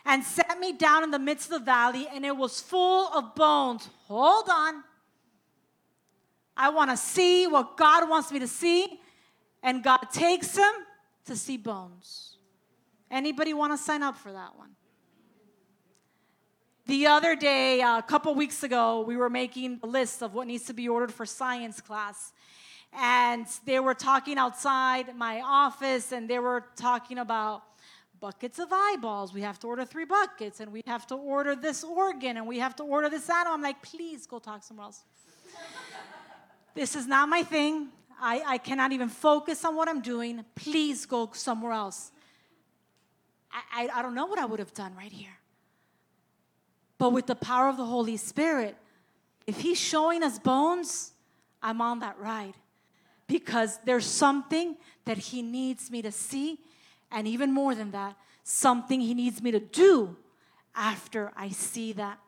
and 0.06 0.24
set 0.24 0.60
me 0.60 0.74
down 0.74 1.04
in 1.04 1.12
the 1.12 1.20
midst 1.20 1.52
of 1.52 1.60
the 1.60 1.66
valley, 1.66 2.08
and 2.12 2.26
it 2.26 2.36
was 2.36 2.60
full 2.60 3.08
of 3.14 3.36
bones. 3.36 3.88
Hold 4.08 4.50
on. 4.50 4.84
I 6.58 6.70
want 6.70 6.92
to 6.92 6.98
see 6.98 7.48
what 7.48 7.78
God 7.78 8.10
wants 8.10 8.32
me 8.32 8.40
to 8.40 8.48
see, 8.48 9.00
and 9.64 9.84
God 9.84 10.00
takes 10.12 10.58
him 10.58 10.74
to 11.26 11.36
see 11.36 11.58
bones. 11.58 12.38
Anybody 13.10 13.54
want 13.54 13.74
to 13.74 13.78
sign 13.78 14.04
up 14.04 14.18
for 14.18 14.32
that 14.32 14.58
one? 14.58 14.72
The 16.88 17.06
other 17.06 17.36
day, 17.36 17.82
a 17.82 18.02
couple 18.02 18.34
weeks 18.34 18.64
ago, 18.64 19.02
we 19.02 19.16
were 19.16 19.30
making 19.30 19.80
a 19.84 19.88
list 19.88 20.24
of 20.24 20.34
what 20.34 20.48
needs 20.48 20.66
to 20.66 20.74
be 20.74 20.90
ordered 20.90 21.14
for 21.14 21.28
science 21.28 21.80
class. 21.80 22.34
And 22.94 23.46
they 23.66 23.80
were 23.80 23.94
talking 23.94 24.40
outside 24.40 25.16
my 25.16 25.42
office 25.42 26.12
and 26.12 26.28
they 26.28 26.40
were 26.40 26.66
talking 26.76 27.20
about 27.20 27.62
buckets 28.20 28.58
of 28.58 28.70
eyeballs. 28.72 29.32
We 29.32 29.42
have 29.42 29.60
to 29.60 29.68
order 29.68 29.86
three 29.86 30.06
buckets 30.06 30.60
and 30.60 30.72
we 30.72 30.82
have 30.88 31.06
to 31.08 31.16
order 31.16 31.56
this 31.56 31.84
organ 31.84 32.38
and 32.38 32.48
we 32.48 32.58
have 32.58 32.76
to 32.78 32.84
order 32.84 33.10
this 33.10 33.30
animal. 33.30 33.54
I'm 33.54 33.62
like, 33.62 33.82
please 33.84 34.26
go 34.26 34.40
talk 34.40 34.64
somewhere 34.64 34.86
else. 34.86 35.04
this 36.74 36.96
is 36.96 37.06
not 37.06 37.30
my 37.30 37.44
thing. 37.44 37.90
I, 38.20 38.44
I 38.46 38.58
cannot 38.58 38.92
even 38.92 39.08
focus 39.08 39.64
on 39.66 39.76
what 39.76 39.88
I'm 39.88 40.02
doing. 40.02 40.44
Please 40.56 41.06
go 41.06 41.30
somewhere 41.34 41.74
else. 41.74 42.12
I, 43.52 43.84
I, 43.84 44.00
I 44.00 44.02
don't 44.02 44.16
know 44.16 44.26
what 44.26 44.40
I 44.40 44.46
would 44.46 44.60
have 44.60 44.74
done 44.74 44.96
right 44.96 45.12
here. 45.12 45.38
But 47.02 47.14
with 47.14 47.26
the 47.26 47.34
power 47.34 47.68
of 47.68 47.78
the 47.78 47.86
Holy 47.86 48.16
Spirit, 48.16 48.78
if 49.48 49.62
He's 49.62 49.80
showing 49.80 50.22
us 50.22 50.38
bones, 50.38 51.14
I'm 51.60 51.82
on 51.82 51.98
that 52.02 52.20
ride 52.20 52.54
because 53.26 53.80
there's 53.86 54.06
something 54.06 54.78
that 55.06 55.18
He 55.18 55.42
needs 55.42 55.90
me 55.90 56.04
to 56.04 56.12
see, 56.12 56.60
and 57.12 57.28
even 57.28 57.52
more 57.52 57.74
than 57.74 57.90
that, 57.90 58.18
something 58.44 59.02
He 59.02 59.16
needs 59.16 59.42
me 59.42 59.50
to 59.50 59.60
do 59.60 60.16
after 60.76 61.32
I 61.36 61.50
see 61.50 61.92
that. 61.94 62.20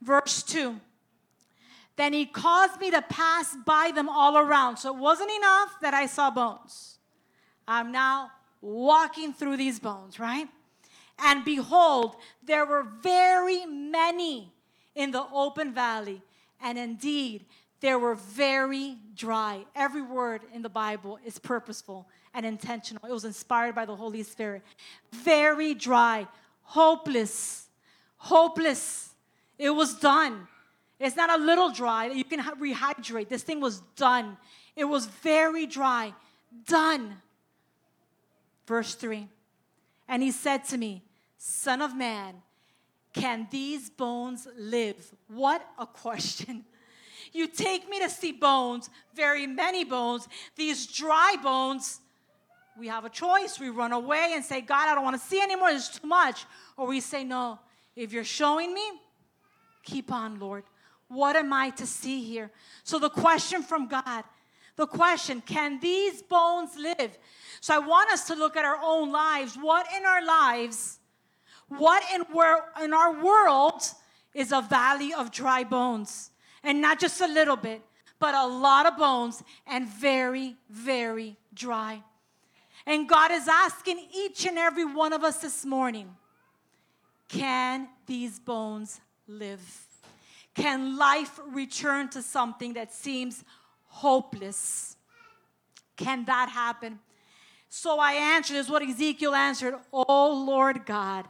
Verse 0.00 0.42
2 0.44 0.80
Then 1.96 2.14
He 2.14 2.24
caused 2.24 2.80
me 2.80 2.90
to 2.92 3.02
pass 3.02 3.54
by 3.66 3.92
them 3.94 4.08
all 4.08 4.38
around. 4.38 4.78
So 4.78 4.96
it 4.96 4.98
wasn't 4.98 5.30
enough 5.30 5.78
that 5.82 5.92
I 5.92 6.06
saw 6.06 6.30
bones. 6.30 7.00
I'm 7.68 7.92
now 7.92 8.30
walking 8.62 9.34
through 9.34 9.58
these 9.58 9.78
bones, 9.78 10.18
right? 10.18 10.48
And 11.18 11.44
behold, 11.44 12.16
there 12.42 12.66
were 12.66 12.86
very 13.02 13.64
many 13.66 14.52
in 14.94 15.10
the 15.10 15.24
open 15.32 15.72
valley, 15.72 16.22
and 16.60 16.78
indeed, 16.78 17.44
they 17.80 17.94
were 17.94 18.14
very 18.14 18.96
dry. 19.14 19.64
Every 19.74 20.02
word 20.02 20.42
in 20.52 20.62
the 20.62 20.68
Bible 20.68 21.18
is 21.24 21.38
purposeful 21.38 22.08
and 22.34 22.46
intentional. 22.46 23.04
It 23.06 23.12
was 23.12 23.24
inspired 23.24 23.74
by 23.74 23.84
the 23.84 23.94
Holy 23.94 24.22
Spirit. 24.22 24.62
Very 25.12 25.74
dry, 25.74 26.26
hopeless, 26.62 27.68
hopeless. 28.16 29.10
It 29.58 29.70
was 29.70 29.94
done. 29.94 30.48
It's 30.98 31.16
not 31.16 31.30
a 31.30 31.42
little 31.42 31.70
dry. 31.70 32.06
You 32.06 32.24
can 32.24 32.40
rehydrate. 32.40 33.28
This 33.28 33.42
thing 33.42 33.60
was 33.60 33.80
done. 33.96 34.38
It 34.74 34.84
was 34.84 35.06
very 35.06 35.66
dry, 35.66 36.14
done. 36.66 37.20
Verse 38.66 38.94
3 38.94 39.28
And 40.08 40.22
he 40.22 40.30
said 40.30 40.64
to 40.66 40.78
me, 40.78 41.02
Son 41.48 41.80
of 41.80 41.94
man, 41.96 42.34
can 43.12 43.46
these 43.52 43.88
bones 43.88 44.48
live? 44.58 44.96
What 45.28 45.64
a 45.78 45.86
question. 46.04 46.64
You 47.32 47.46
take 47.46 47.88
me 47.88 48.00
to 48.00 48.10
see 48.10 48.32
bones, 48.32 48.90
very 49.14 49.46
many 49.46 49.84
bones, 49.84 50.26
these 50.56 50.88
dry 50.88 51.36
bones. 51.40 52.00
We 52.76 52.88
have 52.88 53.04
a 53.04 53.08
choice. 53.08 53.60
We 53.60 53.68
run 53.68 53.92
away 53.92 54.32
and 54.34 54.44
say, 54.44 54.60
God, 54.60 54.88
I 54.88 54.96
don't 54.96 55.04
want 55.04 55.20
to 55.22 55.24
see 55.24 55.40
anymore. 55.40 55.70
There's 55.70 55.88
too 55.88 56.08
much. 56.08 56.46
Or 56.76 56.88
we 56.88 56.98
say, 56.98 57.22
No, 57.22 57.60
if 57.94 58.12
you're 58.12 58.24
showing 58.24 58.74
me, 58.74 58.84
keep 59.84 60.10
on, 60.10 60.40
Lord. 60.40 60.64
What 61.06 61.36
am 61.36 61.52
I 61.52 61.70
to 61.70 61.86
see 61.86 62.24
here? 62.24 62.50
So, 62.82 62.98
the 62.98 63.08
question 63.08 63.62
from 63.62 63.86
God, 63.86 64.24
the 64.74 64.88
question, 64.88 65.40
can 65.40 65.78
these 65.78 66.22
bones 66.22 66.76
live? 66.76 67.16
So, 67.60 67.72
I 67.72 67.78
want 67.78 68.10
us 68.10 68.26
to 68.26 68.34
look 68.34 68.56
at 68.56 68.64
our 68.64 68.80
own 68.82 69.12
lives. 69.12 69.54
What 69.54 69.86
in 69.96 70.04
our 70.04 70.24
lives 70.24 70.98
what 71.68 72.02
in, 72.14 72.24
in 72.84 72.92
our 72.92 73.22
world 73.22 73.82
is 74.34 74.52
a 74.52 74.60
valley 74.60 75.12
of 75.12 75.30
dry 75.30 75.64
bones? 75.64 76.30
And 76.62 76.80
not 76.80 76.98
just 76.98 77.20
a 77.20 77.26
little 77.26 77.56
bit, 77.56 77.82
but 78.18 78.34
a 78.34 78.46
lot 78.46 78.86
of 78.86 78.96
bones 78.96 79.42
and 79.66 79.88
very, 79.88 80.56
very 80.70 81.36
dry. 81.54 82.02
And 82.86 83.08
God 83.08 83.30
is 83.32 83.48
asking 83.48 84.06
each 84.14 84.46
and 84.46 84.58
every 84.58 84.84
one 84.84 85.12
of 85.12 85.24
us 85.24 85.38
this 85.38 85.64
morning 85.64 86.14
can 87.28 87.88
these 88.06 88.38
bones 88.38 89.00
live? 89.26 89.86
Can 90.54 90.96
life 90.96 91.40
return 91.48 92.08
to 92.10 92.22
something 92.22 92.74
that 92.74 92.92
seems 92.92 93.44
hopeless? 93.86 94.96
Can 95.96 96.24
that 96.26 96.48
happen? 96.48 97.00
So 97.68 97.98
I 97.98 98.12
answered, 98.12 98.56
is 98.56 98.70
what 98.70 98.82
Ezekiel 98.82 99.34
answered, 99.34 99.74
Oh 99.92 100.44
Lord 100.46 100.86
God, 100.86 101.26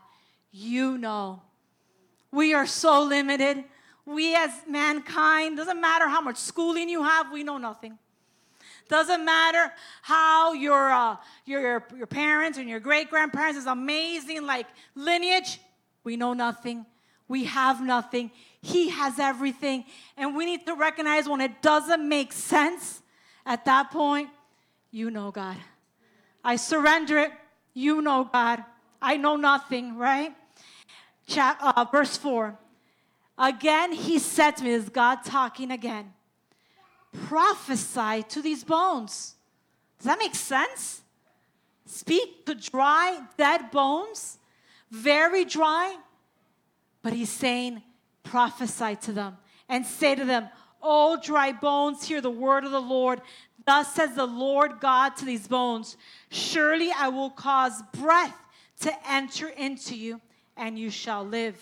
you 0.56 0.96
know. 0.96 1.42
We 2.32 2.54
are 2.54 2.66
so 2.66 3.02
limited. 3.02 3.64
We 4.06 4.34
as 4.34 4.50
mankind, 4.68 5.56
doesn't 5.56 5.80
matter 5.80 6.08
how 6.08 6.20
much 6.20 6.36
schooling 6.36 6.88
you 6.88 7.02
have, 7.02 7.30
we 7.30 7.42
know 7.42 7.58
nothing. 7.58 7.98
Doesn't 8.88 9.24
matter 9.24 9.72
how 10.02 10.52
your, 10.52 10.90
uh, 10.90 11.16
your, 11.44 11.60
your, 11.60 11.86
your 11.96 12.06
parents 12.06 12.56
and 12.56 12.68
your 12.68 12.78
great 12.78 13.10
grandparents 13.10 13.58
is 13.58 13.66
amazing, 13.66 14.46
like 14.46 14.66
lineage, 14.94 15.60
we 16.04 16.16
know 16.16 16.32
nothing. 16.34 16.86
We 17.28 17.44
have 17.44 17.82
nothing. 17.82 18.30
He 18.62 18.90
has 18.90 19.18
everything. 19.18 19.84
And 20.16 20.36
we 20.36 20.46
need 20.46 20.64
to 20.66 20.74
recognize 20.74 21.28
when 21.28 21.40
it 21.40 21.60
doesn't 21.60 22.08
make 22.08 22.32
sense, 22.32 23.02
at 23.44 23.64
that 23.64 23.90
point, 23.90 24.30
you 24.92 25.10
know 25.10 25.32
God. 25.32 25.56
I 26.44 26.56
surrender 26.56 27.18
it. 27.18 27.32
You 27.74 28.00
know 28.00 28.28
God. 28.32 28.64
I 29.02 29.16
know 29.16 29.36
nothing, 29.36 29.96
right? 29.96 30.32
Chap, 31.26 31.58
uh, 31.60 31.84
verse 31.90 32.16
4. 32.16 32.58
Again, 33.38 33.92
he 33.92 34.18
said 34.18 34.52
to 34.52 34.64
me, 34.64 34.70
is 34.70 34.88
God 34.88 35.24
talking 35.24 35.70
again? 35.70 36.12
Prophesy 37.26 38.22
to 38.28 38.42
these 38.42 38.64
bones. 38.64 39.34
Does 39.98 40.06
that 40.06 40.18
make 40.18 40.34
sense? 40.34 41.02
Speak 41.86 42.46
to 42.46 42.54
dry, 42.54 43.20
dead 43.36 43.70
bones, 43.70 44.38
very 44.90 45.44
dry. 45.44 45.96
But 47.02 47.12
he's 47.12 47.30
saying, 47.30 47.82
prophesy 48.22 48.96
to 48.96 49.12
them 49.12 49.36
and 49.68 49.86
say 49.86 50.14
to 50.14 50.24
them, 50.24 50.48
O 50.82 51.18
dry 51.22 51.52
bones, 51.52 52.06
hear 52.06 52.20
the 52.20 52.30
word 52.30 52.64
of 52.64 52.72
the 52.72 52.80
Lord. 52.80 53.20
Thus 53.64 53.94
says 53.94 54.14
the 54.14 54.26
Lord 54.26 54.80
God 54.80 55.16
to 55.16 55.24
these 55.24 55.48
bones 55.48 55.96
Surely 56.30 56.90
I 56.96 57.08
will 57.08 57.30
cause 57.30 57.82
breath 57.92 58.36
to 58.80 58.92
enter 59.08 59.48
into 59.48 59.96
you 59.96 60.20
and 60.56 60.78
you 60.78 60.90
shall 60.90 61.24
live. 61.24 61.56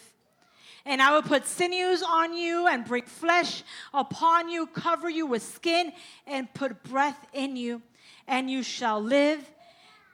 And 0.87 1.01
I 1.01 1.15
will 1.15 1.23
put 1.23 1.47
sinews 1.47 2.03
on 2.03 2.35
you 2.35 2.67
and 2.67 2.85
bring 2.85 3.05
flesh 3.05 3.63
upon 3.93 4.51
you, 4.51 4.67
cover 4.67 5.09
you 5.09 5.27
with 5.27 5.43
skin, 5.43 5.93
and 6.27 6.53
put 6.53 6.83
breath 6.83 7.27
in 7.33 7.57
you, 7.57 7.81
and 8.29 8.51
you 8.51 8.63
shall 8.63 9.01
live. 9.01 9.51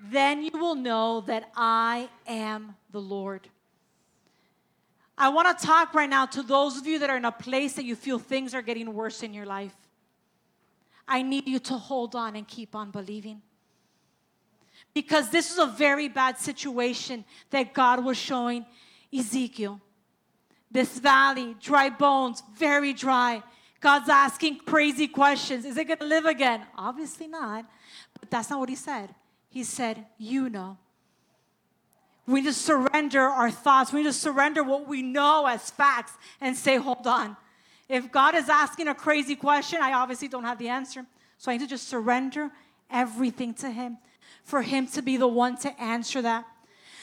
Then 0.00 0.44
you 0.44 0.52
will 0.52 0.76
know 0.76 1.22
that 1.22 1.50
I 1.56 2.08
am 2.26 2.76
the 2.92 3.00
Lord. 3.00 3.48
I 5.18 5.28
want 5.28 5.58
to 5.58 5.66
talk 5.66 5.92
right 5.92 6.08
now 6.08 6.24
to 6.26 6.42
those 6.42 6.78
of 6.78 6.86
you 6.86 7.00
that 7.00 7.10
are 7.10 7.16
in 7.16 7.26
a 7.26 7.32
place 7.32 7.74
that 7.74 7.84
you 7.84 7.94
feel 7.94 8.18
things 8.18 8.54
are 8.54 8.62
getting 8.62 8.94
worse 8.94 9.22
in 9.22 9.34
your 9.34 9.44
life. 9.44 9.74
I 11.06 11.22
need 11.22 11.48
you 11.48 11.58
to 11.58 11.74
hold 11.74 12.14
on 12.14 12.36
and 12.36 12.46
keep 12.46 12.74
on 12.74 12.90
believing 12.90 13.42
because 14.94 15.30
this 15.30 15.50
is 15.50 15.58
a 15.58 15.66
very 15.66 16.08
bad 16.08 16.38
situation 16.38 17.24
that 17.50 17.72
God 17.74 18.04
was 18.04 18.16
showing 18.16 18.66
Ezekiel, 19.16 19.80
this 20.70 20.98
valley, 20.98 21.56
dry 21.60 21.90
bones, 21.90 22.42
very 22.56 22.92
dry. 22.92 23.42
God's 23.80 24.08
asking 24.08 24.60
crazy 24.60 25.08
questions. 25.08 25.64
Is 25.64 25.76
it 25.76 25.86
going 25.86 25.98
to 25.98 26.04
live 26.04 26.26
again? 26.26 26.62
Obviously 26.76 27.26
not. 27.26 27.64
But 28.18 28.30
that's 28.30 28.50
not 28.50 28.60
what 28.60 28.68
he 28.68 28.76
said. 28.76 29.14
He 29.48 29.64
said, 29.64 30.06
You 30.18 30.48
know. 30.48 30.78
We 32.26 32.42
just 32.42 32.62
surrender 32.62 33.22
our 33.22 33.50
thoughts. 33.50 33.92
We 33.92 34.04
just 34.04 34.22
surrender 34.22 34.62
what 34.62 34.86
we 34.86 35.02
know 35.02 35.46
as 35.46 35.70
facts 35.70 36.12
and 36.40 36.56
say, 36.56 36.76
Hold 36.76 37.06
on. 37.06 37.36
If 37.88 38.12
God 38.12 38.36
is 38.36 38.48
asking 38.48 38.86
a 38.88 38.94
crazy 38.94 39.34
question, 39.34 39.80
I 39.82 39.94
obviously 39.94 40.28
don't 40.28 40.44
have 40.44 40.58
the 40.58 40.68
answer. 40.68 41.04
So 41.38 41.50
I 41.50 41.54
need 41.54 41.64
to 41.64 41.66
just 41.66 41.88
surrender 41.88 42.50
everything 42.90 43.54
to 43.54 43.70
Him 43.70 43.98
for 44.44 44.62
Him 44.62 44.86
to 44.88 45.02
be 45.02 45.16
the 45.16 45.28
one 45.28 45.56
to 45.58 45.80
answer 45.80 46.22
that. 46.22 46.46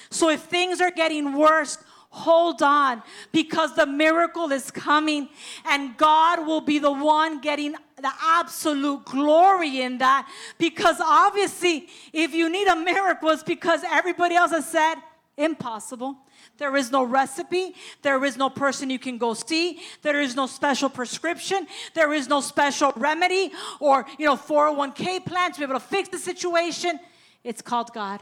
So 0.09 0.29
if 0.29 0.43
things 0.43 0.81
are 0.81 0.91
getting 0.91 1.33
worse, 1.33 1.77
hold 2.09 2.61
on 2.61 3.03
because 3.31 3.75
the 3.75 3.85
miracle 3.85 4.51
is 4.51 4.71
coming 4.71 5.29
and 5.65 5.97
God 5.97 6.47
will 6.47 6.61
be 6.61 6.79
the 6.79 6.91
one 6.91 7.41
getting 7.41 7.73
the 7.73 8.11
absolute 8.21 9.05
glory 9.05 9.81
in 9.81 9.97
that 9.97 10.27
because 10.57 10.97
obviously 11.01 11.89
if 12.13 12.33
you 12.33 12.49
need 12.49 12.67
a 12.67 12.75
miracle 12.75 13.29
it's 13.29 13.43
because 13.43 13.81
everybody 13.83 14.35
else 14.35 14.51
has 14.51 14.67
said 14.67 14.95
impossible 15.35 16.15
there 16.57 16.75
is 16.75 16.91
no 16.91 17.03
recipe. 17.03 17.75
There 18.01 18.23
is 18.25 18.35
no 18.37 18.49
person 18.49 18.89
you 18.89 18.99
can 18.99 19.17
go 19.17 19.33
see. 19.33 19.79
There 20.01 20.19
is 20.19 20.35
no 20.35 20.47
special 20.47 20.89
prescription. 20.89 21.67
There 21.93 22.13
is 22.13 22.27
no 22.27 22.41
special 22.41 22.93
remedy 22.95 23.51
or, 23.79 24.05
you 24.17 24.25
know, 24.25 24.35
401k 24.35 25.25
plan 25.25 25.51
to 25.51 25.59
be 25.59 25.63
able 25.63 25.75
to 25.75 25.79
fix 25.79 26.09
the 26.09 26.17
situation. 26.17 26.99
It's 27.43 27.61
called 27.61 27.93
God. 27.93 28.21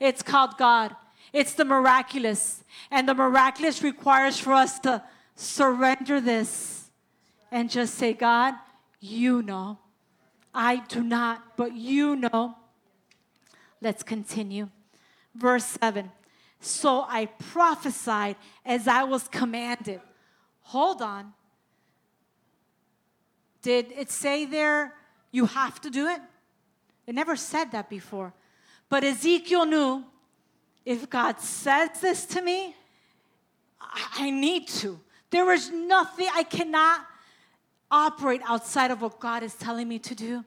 It's 0.00 0.22
called 0.22 0.56
God. 0.58 0.94
It's 1.32 1.54
the 1.54 1.64
miraculous. 1.64 2.64
And 2.90 3.08
the 3.08 3.14
miraculous 3.14 3.82
requires 3.82 4.38
for 4.38 4.52
us 4.52 4.78
to 4.80 5.02
surrender 5.34 6.20
this 6.20 6.90
and 7.50 7.70
just 7.70 7.94
say, 7.94 8.12
God, 8.12 8.54
you 9.00 9.42
know. 9.42 9.78
I 10.54 10.76
do 10.88 11.02
not, 11.02 11.56
but 11.56 11.74
you 11.74 12.16
know. 12.16 12.56
Let's 13.80 14.02
continue. 14.02 14.70
Verse 15.34 15.76
7 15.80 16.10
so 16.60 17.04
I 17.08 17.26
prophesied 17.26 18.36
as 18.64 18.88
I 18.88 19.04
was 19.04 19.28
commanded. 19.28 20.00
Hold 20.62 21.02
on. 21.02 21.32
Did 23.62 23.92
it 23.92 24.10
say 24.10 24.44
there 24.44 24.94
you 25.30 25.46
have 25.46 25.80
to 25.82 25.90
do 25.90 26.08
it? 26.08 26.20
It 27.06 27.14
never 27.14 27.36
said 27.36 27.72
that 27.72 27.88
before. 27.88 28.32
But 28.88 29.04
Ezekiel 29.04 29.66
knew 29.66 30.04
if 30.84 31.08
God 31.10 31.40
says 31.40 32.00
this 32.00 32.26
to 32.26 32.42
me, 32.42 32.74
I 33.80 34.30
need 34.30 34.68
to. 34.68 35.00
There 35.30 35.52
is 35.52 35.70
nothing, 35.70 36.28
I 36.34 36.44
cannot 36.44 37.00
operate 37.90 38.40
outside 38.44 38.90
of 38.90 39.02
what 39.02 39.20
God 39.20 39.42
is 39.42 39.54
telling 39.54 39.88
me 39.88 39.98
to 40.00 40.14
do. 40.14 40.44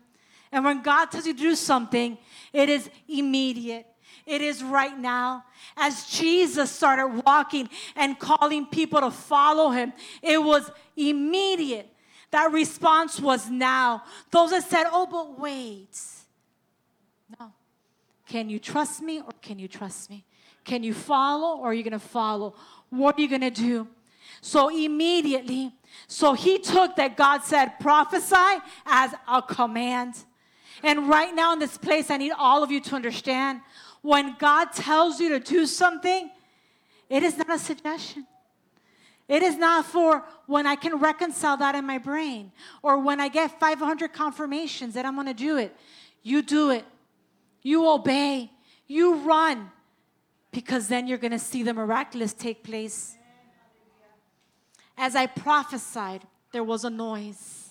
And 0.51 0.65
when 0.65 0.81
God 0.81 1.11
tells 1.11 1.27
you 1.27 1.33
to 1.33 1.39
do 1.39 1.55
something, 1.55 2.17
it 2.53 2.69
is 2.69 2.89
immediate. 3.07 3.85
It 4.25 4.41
is 4.41 4.63
right 4.63 4.97
now. 4.97 5.45
As 5.77 6.05
Jesus 6.05 6.71
started 6.71 7.23
walking 7.25 7.69
and 7.95 8.17
calling 8.17 8.65
people 8.65 9.01
to 9.01 9.11
follow 9.11 9.69
him, 9.69 9.93
it 10.21 10.41
was 10.41 10.69
immediate. 10.95 11.87
That 12.31 12.51
response 12.51 13.19
was 13.19 13.49
now. 13.49 14.03
Those 14.31 14.51
that 14.51 14.63
said, 14.63 14.85
oh, 14.91 15.07
but 15.09 15.39
wait. 15.39 15.97
No. 17.37 17.51
Can 18.27 18.49
you 18.49 18.59
trust 18.59 19.01
me 19.01 19.19
or 19.19 19.31
can 19.41 19.59
you 19.59 19.67
trust 19.67 20.09
me? 20.09 20.23
Can 20.63 20.83
you 20.83 20.93
follow 20.93 21.59
or 21.59 21.71
are 21.71 21.73
you 21.73 21.83
going 21.83 21.91
to 21.91 21.99
follow? 21.99 22.55
What 22.89 23.17
are 23.17 23.21
you 23.21 23.27
going 23.27 23.41
to 23.41 23.49
do? 23.49 23.87
So 24.41 24.69
immediately, 24.69 25.73
so 26.07 26.33
he 26.33 26.59
took 26.59 26.95
that 26.95 27.17
God 27.17 27.43
said, 27.43 27.79
prophesy 27.79 28.61
as 28.85 29.13
a 29.27 29.41
command. 29.41 30.15
And 30.83 31.09
right 31.09 31.33
now 31.33 31.53
in 31.53 31.59
this 31.59 31.77
place, 31.77 32.09
I 32.09 32.17
need 32.17 32.31
all 32.37 32.63
of 32.63 32.71
you 32.71 32.79
to 32.81 32.95
understand 32.95 33.61
when 34.01 34.35
God 34.37 34.71
tells 34.71 35.19
you 35.19 35.29
to 35.29 35.39
do 35.39 35.65
something, 35.65 36.29
it 37.09 37.23
is 37.23 37.37
not 37.37 37.51
a 37.51 37.59
suggestion. 37.59 38.25
It 39.27 39.43
is 39.43 39.57
not 39.57 39.85
for 39.85 40.23
when 40.47 40.65
I 40.65 40.75
can 40.75 40.99
reconcile 40.99 41.57
that 41.57 41.75
in 41.75 41.85
my 41.85 41.97
brain 41.97 42.51
or 42.81 42.97
when 42.97 43.19
I 43.19 43.27
get 43.27 43.59
500 43.59 44.13
confirmations 44.13 44.95
that 44.95 45.05
I'm 45.05 45.15
going 45.15 45.27
to 45.27 45.33
do 45.33 45.57
it. 45.57 45.75
You 46.23 46.41
do 46.41 46.71
it. 46.71 46.85
You 47.61 47.89
obey. 47.89 48.51
You 48.87 49.15
run 49.15 49.71
because 50.51 50.87
then 50.87 51.07
you're 51.07 51.17
going 51.17 51.31
to 51.31 51.39
see 51.39 51.63
the 51.63 51.73
miraculous 51.73 52.33
take 52.33 52.63
place. 52.63 53.15
As 54.97 55.15
I 55.15 55.27
prophesied, 55.27 56.23
there 56.51 56.63
was 56.63 56.83
a 56.83 56.89
noise. 56.89 57.69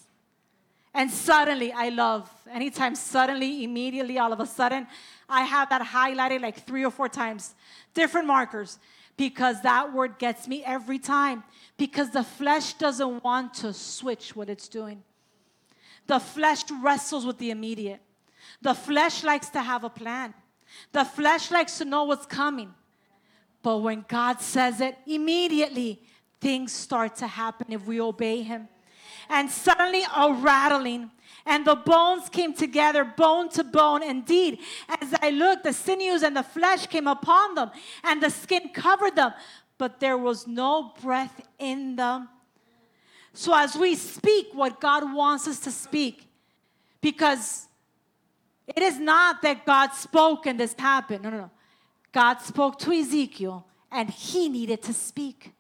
And 0.95 1.11
suddenly, 1.11 1.73
I 1.73 1.91
love 1.91 2.31
anytime 2.51 2.95
suddenly, 2.95 3.65
immediately, 3.65 4.19
all 4.19 4.33
of 4.33 4.41
a 4.41 4.47
sudden, 4.47 4.87
I 5.29 5.43
have 5.43 5.69
that 5.69 5.83
highlighted 5.83 6.41
like 6.41 6.67
three 6.67 6.85
or 6.85 6.91
four 6.91 7.09
times, 7.09 7.55
different 7.93 8.27
markers, 8.27 8.79
because 9.17 9.61
that 9.63 9.93
word 9.93 10.19
gets 10.19 10.49
me 10.49 10.65
every 10.65 10.99
time. 10.99 11.45
Because 11.77 12.11
the 12.11 12.25
flesh 12.25 12.73
doesn't 12.75 13.23
want 13.23 13.55
to 13.55 13.73
switch 13.73 14.35
what 14.35 14.49
it's 14.49 14.69
doing. 14.69 15.03
The 16.07 16.19
flesh 16.19 16.63
wrestles 16.83 17.27
with 17.27 17.39
the 17.39 17.51
immediate. 17.51 18.01
The 18.61 18.75
flesh 18.75 19.25
likes 19.25 19.49
to 19.51 19.63
have 19.63 19.85
a 19.85 19.91
plan. 19.91 20.35
The 20.93 21.05
flesh 21.05 21.51
likes 21.51 21.79
to 21.79 21.85
know 21.85 22.05
what's 22.05 22.27
coming. 22.27 22.75
But 23.63 23.79
when 23.79 24.05
God 24.09 24.41
says 24.41 24.81
it, 24.81 24.97
immediately 25.07 26.03
things 26.41 26.73
start 26.73 27.17
to 27.17 27.27
happen 27.27 27.67
if 27.71 27.87
we 27.87 28.01
obey 28.01 28.43
Him. 28.43 28.69
And 29.29 29.51
suddenly 29.51 30.05
a 30.17 30.33
rattling, 30.33 31.11
and 31.45 31.67
the 31.67 31.75
bones 31.75 32.29
came 32.29 32.55
together, 32.55 33.05
bone 33.05 33.49
to 33.51 33.65
bone. 33.65 34.03
Indeed, 34.03 34.61
as 34.89 35.15
I 35.21 35.31
looked, 35.31 35.65
the 35.65 35.73
sinews 35.73 36.23
and 36.23 36.37
the 36.37 36.43
flesh 36.43 36.87
came 36.87 37.07
upon 37.07 37.55
them, 37.55 37.71
and 38.05 38.23
the 38.23 38.31
skin 38.31 38.71
covered 38.73 39.17
them, 39.17 39.33
but 39.77 40.01
there 40.01 40.17
was 40.17 40.47
no 40.47 40.95
breath 41.01 41.47
in 41.59 41.97
them. 41.97 42.29
So, 43.33 43.55
as 43.55 43.77
we 43.77 43.95
speak 43.95 44.49
what 44.53 44.81
God 44.81 45.13
wants 45.13 45.47
us 45.47 45.61
to 45.61 45.71
speak, 45.71 46.27
because 47.01 47.68
it 48.69 48.83
is 48.83 48.99
not 48.99 49.43
that 49.43 49.65
God 49.65 49.93
spoke 49.95 50.47
and 50.47 50.61
this 50.61 50.75
happened. 50.79 51.25
No, 51.25 51.31
no, 51.31 51.39
no. 51.39 51.51
God 52.13 52.41
spoke 52.41 52.79
to 52.81 52.93
Ezekiel, 52.93 53.67
and 53.91 54.11
he 54.11 54.49
needed 54.49 54.83
to 54.83 54.93
speak. 54.93 55.53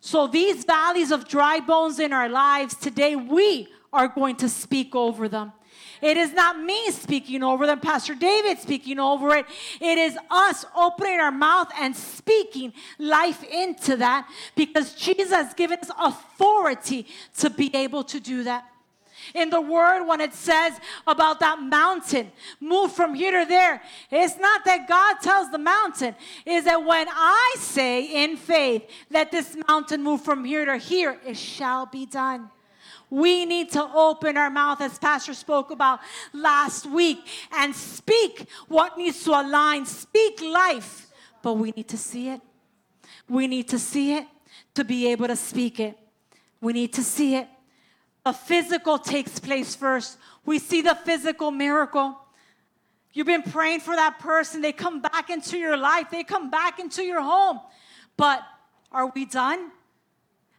So, 0.00 0.26
these 0.26 0.64
valleys 0.64 1.12
of 1.12 1.28
dry 1.28 1.60
bones 1.60 1.98
in 1.98 2.12
our 2.12 2.28
lives 2.28 2.74
today, 2.74 3.14
we 3.14 3.68
are 3.92 4.08
going 4.08 4.36
to 4.36 4.48
speak 4.48 4.94
over 4.94 5.28
them. 5.28 5.52
It 6.00 6.16
is 6.16 6.32
not 6.32 6.58
me 6.58 6.90
speaking 6.90 7.44
over 7.44 7.66
them, 7.66 7.78
Pastor 7.78 8.14
David 8.14 8.58
speaking 8.58 8.98
over 8.98 9.36
it. 9.36 9.46
It 9.80 9.98
is 9.98 10.18
us 10.30 10.66
opening 10.76 11.20
our 11.20 11.30
mouth 11.30 11.68
and 11.78 11.94
speaking 11.94 12.72
life 12.98 13.44
into 13.44 13.96
that 13.98 14.28
because 14.56 14.94
Jesus 14.94 15.30
has 15.30 15.54
given 15.54 15.78
us 15.78 15.90
authority 15.96 17.06
to 17.38 17.50
be 17.50 17.74
able 17.74 18.02
to 18.04 18.18
do 18.18 18.42
that. 18.42 18.71
In 19.34 19.50
the 19.50 19.60
word, 19.60 20.04
when 20.04 20.20
it 20.20 20.34
says 20.34 20.72
about 21.06 21.40
that 21.40 21.60
mountain, 21.60 22.32
move 22.60 22.92
from 22.92 23.14
here 23.14 23.42
to 23.42 23.48
there, 23.48 23.82
it's 24.10 24.38
not 24.38 24.64
that 24.64 24.88
God 24.88 25.16
tells 25.22 25.50
the 25.50 25.58
mountain, 25.58 26.14
is 26.44 26.64
that 26.64 26.84
when 26.84 27.06
I 27.10 27.54
say 27.58 28.24
in 28.24 28.36
faith, 28.36 28.88
let 29.10 29.30
this 29.30 29.56
mountain 29.68 30.02
move 30.02 30.22
from 30.22 30.44
here 30.44 30.64
to 30.64 30.76
here, 30.76 31.18
it 31.26 31.36
shall 31.36 31.86
be 31.86 32.06
done. 32.06 32.50
We 33.10 33.44
need 33.44 33.70
to 33.72 33.90
open 33.94 34.38
our 34.38 34.48
mouth, 34.48 34.80
as 34.80 34.98
Pastor 34.98 35.34
spoke 35.34 35.70
about 35.70 36.00
last 36.32 36.86
week, 36.86 37.18
and 37.52 37.76
speak 37.76 38.46
what 38.68 38.96
needs 38.96 39.22
to 39.24 39.32
align, 39.32 39.84
speak 39.84 40.40
life. 40.40 41.08
But 41.42 41.54
we 41.54 41.72
need 41.72 41.88
to 41.88 41.98
see 41.98 42.30
it. 42.30 42.40
We 43.28 43.48
need 43.48 43.68
to 43.68 43.78
see 43.78 44.14
it 44.14 44.26
to 44.74 44.84
be 44.84 45.08
able 45.08 45.26
to 45.26 45.36
speak 45.36 45.78
it. 45.78 45.98
We 46.60 46.72
need 46.72 46.92
to 46.94 47.02
see 47.02 47.34
it. 47.34 47.48
The 48.24 48.32
physical 48.32 48.98
takes 48.98 49.38
place 49.38 49.74
first. 49.74 50.16
We 50.44 50.58
see 50.58 50.82
the 50.82 50.94
physical 50.94 51.50
miracle. 51.50 52.18
You've 53.12 53.26
been 53.26 53.42
praying 53.42 53.80
for 53.80 53.94
that 53.94 54.18
person. 54.20 54.60
They 54.62 54.72
come 54.72 55.02
back 55.02 55.28
into 55.28 55.58
your 55.58 55.76
life, 55.76 56.10
they 56.10 56.24
come 56.24 56.50
back 56.50 56.78
into 56.78 57.02
your 57.02 57.20
home. 57.20 57.60
But 58.16 58.42
are 58.90 59.06
we 59.14 59.24
done? 59.24 59.70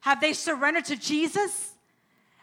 Have 0.02 0.19
they 0.19 0.34
surrendered 0.34 0.86
to 0.86 0.95
Jesus? 0.95 1.73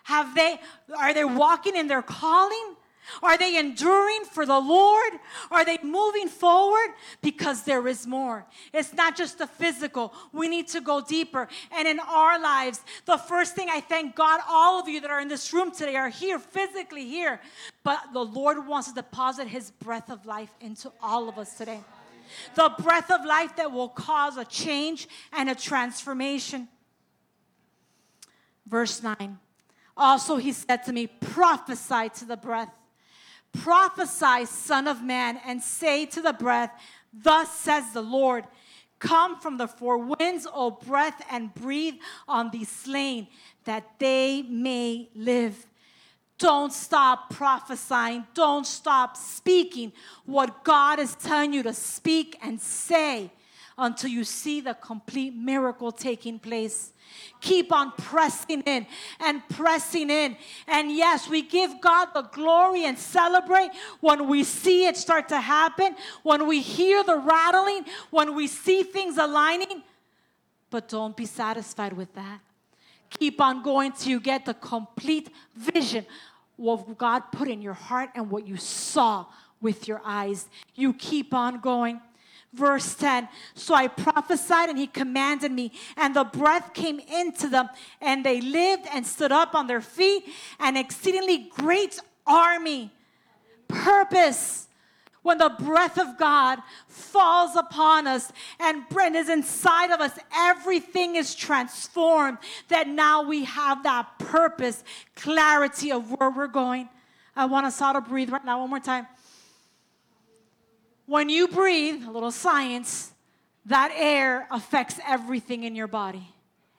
Have 0.04 0.34
they, 0.34 0.58
are 0.96 1.12
they 1.12 1.24
walking 1.24 1.76
in 1.76 1.86
their 1.86 2.02
calling? 2.02 2.76
Are 3.22 3.36
they 3.36 3.58
enduring 3.58 4.24
for 4.24 4.46
the 4.46 4.58
Lord? 4.58 5.12
Are 5.50 5.64
they 5.64 5.78
moving 5.82 6.28
forward? 6.28 6.94
Because 7.22 7.62
there 7.62 7.86
is 7.88 8.06
more. 8.06 8.46
It's 8.72 8.92
not 8.92 9.16
just 9.16 9.38
the 9.38 9.46
physical. 9.46 10.14
We 10.32 10.48
need 10.48 10.68
to 10.68 10.80
go 10.80 11.00
deeper. 11.00 11.48
And 11.72 11.88
in 11.88 11.98
our 12.00 12.40
lives, 12.40 12.80
the 13.06 13.16
first 13.16 13.54
thing 13.54 13.68
I 13.70 13.80
thank 13.80 14.14
God, 14.14 14.40
all 14.48 14.80
of 14.80 14.88
you 14.88 15.00
that 15.00 15.10
are 15.10 15.20
in 15.20 15.28
this 15.28 15.52
room 15.52 15.72
today 15.72 15.96
are 15.96 16.08
here, 16.08 16.38
physically 16.38 17.06
here. 17.06 17.40
But 17.82 18.00
the 18.12 18.24
Lord 18.24 18.66
wants 18.66 18.88
to 18.88 18.94
deposit 18.94 19.48
His 19.48 19.70
breath 19.70 20.10
of 20.10 20.26
life 20.26 20.50
into 20.60 20.92
all 21.02 21.28
of 21.28 21.38
us 21.38 21.56
today. 21.56 21.80
The 22.54 22.72
breath 22.78 23.10
of 23.10 23.24
life 23.24 23.56
that 23.56 23.72
will 23.72 23.88
cause 23.88 24.36
a 24.36 24.44
change 24.44 25.08
and 25.32 25.50
a 25.50 25.54
transformation. 25.54 26.68
Verse 28.66 29.02
9. 29.02 29.38
Also, 29.96 30.36
he 30.36 30.52
said 30.52 30.84
to 30.84 30.92
me, 30.92 31.08
Prophesy 31.08 32.08
to 32.20 32.24
the 32.24 32.36
breath. 32.36 32.70
Prophesy, 33.52 34.46
Son 34.46 34.86
of 34.86 35.02
Man, 35.02 35.40
and 35.44 35.62
say 35.62 36.06
to 36.06 36.22
the 36.22 36.32
breath, 36.32 36.70
Thus 37.12 37.52
says 37.52 37.92
the 37.92 38.02
Lord, 38.02 38.44
Come 38.98 39.40
from 39.40 39.56
the 39.56 39.66
four 39.66 39.98
winds, 39.98 40.46
O 40.52 40.70
breath, 40.70 41.24
and 41.30 41.52
breathe 41.54 41.94
on 42.28 42.50
these 42.50 42.68
slain, 42.68 43.28
that 43.64 43.98
they 43.98 44.42
may 44.42 45.08
live. 45.14 45.66
Don't 46.38 46.72
stop 46.72 47.30
prophesying. 47.30 48.26
Don't 48.34 48.66
stop 48.66 49.16
speaking 49.16 49.92
what 50.26 50.64
God 50.64 50.98
is 50.98 51.14
telling 51.14 51.52
you 51.52 51.62
to 51.62 51.72
speak 51.74 52.38
and 52.42 52.60
say 52.60 53.30
until 53.80 54.10
you 54.10 54.24
see 54.24 54.60
the 54.60 54.74
complete 54.74 55.34
miracle 55.34 55.90
taking 55.90 56.38
place. 56.38 56.92
Keep 57.40 57.72
on 57.72 57.92
pressing 57.92 58.62
in 58.62 58.86
and 59.18 59.42
pressing 59.48 60.10
in. 60.10 60.36
And 60.68 60.92
yes, 60.92 61.28
we 61.28 61.42
give 61.42 61.80
God 61.80 62.08
the 62.14 62.22
glory 62.22 62.84
and 62.84 62.98
celebrate 62.98 63.70
when 64.00 64.28
we 64.28 64.44
see 64.44 64.86
it 64.86 64.96
start 64.96 65.28
to 65.30 65.40
happen, 65.40 65.96
when 66.22 66.46
we 66.46 66.60
hear 66.60 67.02
the 67.02 67.16
rattling, 67.16 67.84
when 68.10 68.34
we 68.34 68.46
see 68.46 68.82
things 68.84 69.18
aligning. 69.18 69.82
But 70.70 70.88
don't 70.88 71.16
be 71.16 71.26
satisfied 71.26 71.94
with 71.94 72.14
that. 72.14 72.40
Keep 73.18 73.40
on 73.40 73.62
going 73.62 73.90
till 73.92 74.10
you 74.10 74.20
get 74.20 74.44
the 74.44 74.54
complete 74.54 75.30
vision 75.56 76.06
what 76.60 76.98
God 76.98 77.20
put 77.32 77.48
in 77.48 77.62
your 77.62 77.72
heart 77.72 78.10
and 78.14 78.30
what 78.30 78.46
you 78.46 78.58
saw 78.58 79.24
with 79.62 79.88
your 79.88 80.02
eyes. 80.04 80.46
You 80.74 80.92
keep 80.92 81.32
on 81.32 81.60
going. 81.60 82.00
Verse 82.52 82.94
10 82.94 83.28
So 83.54 83.74
I 83.74 83.88
prophesied, 83.88 84.68
and 84.68 84.78
he 84.78 84.86
commanded 84.86 85.52
me, 85.52 85.72
and 85.96 86.14
the 86.14 86.24
breath 86.24 86.74
came 86.74 86.98
into 86.98 87.48
them, 87.48 87.68
and 88.00 88.24
they 88.24 88.40
lived 88.40 88.86
and 88.92 89.06
stood 89.06 89.32
up 89.32 89.54
on 89.54 89.66
their 89.66 89.80
feet, 89.80 90.24
an 90.58 90.76
exceedingly 90.76 91.50
great 91.56 91.98
army. 92.26 92.90
Purpose. 93.68 94.66
When 95.22 95.36
the 95.36 95.54
breath 95.60 95.98
of 95.98 96.16
God 96.16 96.60
falls 96.88 97.54
upon 97.54 98.06
us 98.06 98.32
and 98.58 98.84
is 99.14 99.28
inside 99.28 99.90
of 99.90 100.00
us, 100.00 100.18
everything 100.34 101.16
is 101.16 101.34
transformed. 101.34 102.38
That 102.68 102.88
now 102.88 103.22
we 103.22 103.44
have 103.44 103.82
that 103.82 104.18
purpose, 104.18 104.82
clarity 105.16 105.92
of 105.92 106.10
where 106.10 106.30
we're 106.30 106.46
going. 106.46 106.88
I 107.36 107.44
want 107.44 107.66
us 107.66 107.82
all 107.82 107.92
to 107.92 108.00
breathe 108.00 108.30
right 108.30 108.44
now, 108.44 108.60
one 108.60 108.70
more 108.70 108.80
time. 108.80 109.06
When 111.10 111.28
you 111.28 111.48
breathe, 111.48 112.04
a 112.06 112.10
little 112.12 112.30
science, 112.30 113.10
that 113.66 113.92
air 113.96 114.46
affects 114.48 115.00
everything 115.04 115.64
in 115.64 115.74
your 115.74 115.88
body. 115.88 116.22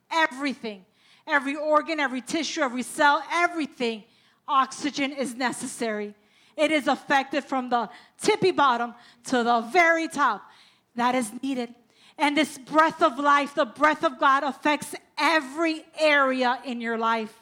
Everything. 0.10 0.86
Every 1.28 1.58
organ, 1.58 2.00
every 2.00 2.22
tissue, 2.22 2.62
every 2.62 2.84
cell, 2.84 3.22
everything. 3.30 4.06
Oxygen 4.48 5.12
is 5.12 5.36
necessary. 5.36 6.16
It 6.56 6.72
is 6.72 6.88
affected 6.88 7.44
from 7.44 7.68
the 7.68 7.90
tippy 8.22 8.52
bottom 8.52 8.94
to 9.26 9.44
the 9.44 9.68
very 9.70 10.08
top. 10.08 10.50
That 10.96 11.14
is 11.14 11.30
needed. 11.44 11.76
And 12.18 12.38
this 12.38 12.58
breath 12.58 13.02
of 13.02 13.20
life, 13.20 13.54
the 13.54 13.66
breath 13.66 14.06
of 14.06 14.18
God, 14.18 14.44
affects 14.44 14.96
every 15.18 15.84
area 16.00 16.58
in 16.64 16.80
your 16.80 16.98
life. 16.98 17.38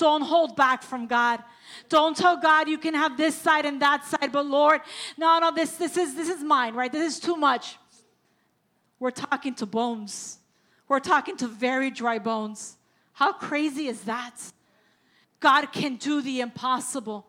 Don't 0.00 0.22
hold 0.22 0.56
back 0.56 0.82
from 0.82 1.06
God. 1.06 1.44
Don't 1.90 2.16
tell 2.16 2.38
God 2.38 2.70
you 2.70 2.78
can 2.78 2.94
have 2.94 3.18
this 3.18 3.34
side 3.34 3.66
and 3.66 3.82
that 3.82 4.02
side, 4.06 4.32
but 4.32 4.46
Lord, 4.46 4.80
no, 5.18 5.38
no, 5.38 5.52
this, 5.54 5.72
this 5.72 5.98
is 5.98 6.14
this 6.14 6.30
is 6.30 6.42
mine, 6.42 6.74
right? 6.74 6.90
This 6.90 7.16
is 7.16 7.20
too 7.20 7.36
much. 7.36 7.76
We're 8.98 9.10
talking 9.10 9.54
to 9.56 9.66
bones. 9.66 10.38
We're 10.88 11.00
talking 11.00 11.36
to 11.36 11.46
very 11.46 11.90
dry 11.90 12.18
bones. 12.18 12.78
How 13.12 13.34
crazy 13.34 13.88
is 13.88 14.00
that? 14.04 14.36
God 15.38 15.66
can 15.70 15.96
do 15.96 16.22
the 16.22 16.40
impossible. 16.40 17.26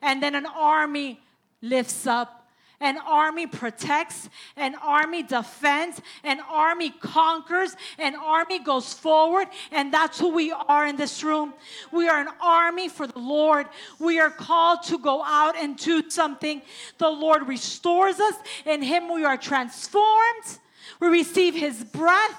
And 0.00 0.22
then 0.22 0.36
an 0.36 0.46
army 0.46 1.20
lifts 1.60 2.06
up 2.06 2.41
an 2.82 2.98
army 2.98 3.46
protects, 3.46 4.28
an 4.56 4.74
army 4.74 5.22
defends, 5.22 6.02
an 6.24 6.40
army 6.50 6.90
conquers, 6.90 7.76
an 7.98 8.16
army 8.16 8.58
goes 8.58 8.92
forward, 8.92 9.46
and 9.70 9.94
that's 9.94 10.18
who 10.18 10.28
we 10.28 10.50
are 10.50 10.86
in 10.86 10.96
this 10.96 11.22
room. 11.22 11.54
We 11.92 12.08
are 12.08 12.20
an 12.20 12.28
army 12.42 12.88
for 12.88 13.06
the 13.06 13.20
Lord. 13.20 13.68
We 13.98 14.18
are 14.18 14.30
called 14.30 14.82
to 14.84 14.98
go 14.98 15.22
out 15.22 15.56
and 15.56 15.76
do 15.76 16.10
something. 16.10 16.60
The 16.98 17.08
Lord 17.08 17.46
restores 17.46 18.18
us, 18.18 18.34
in 18.66 18.82
Him 18.82 19.10
we 19.10 19.24
are 19.24 19.36
transformed. 19.36 20.58
We 20.98 21.08
receive 21.08 21.54
His 21.54 21.84
breath, 21.84 22.36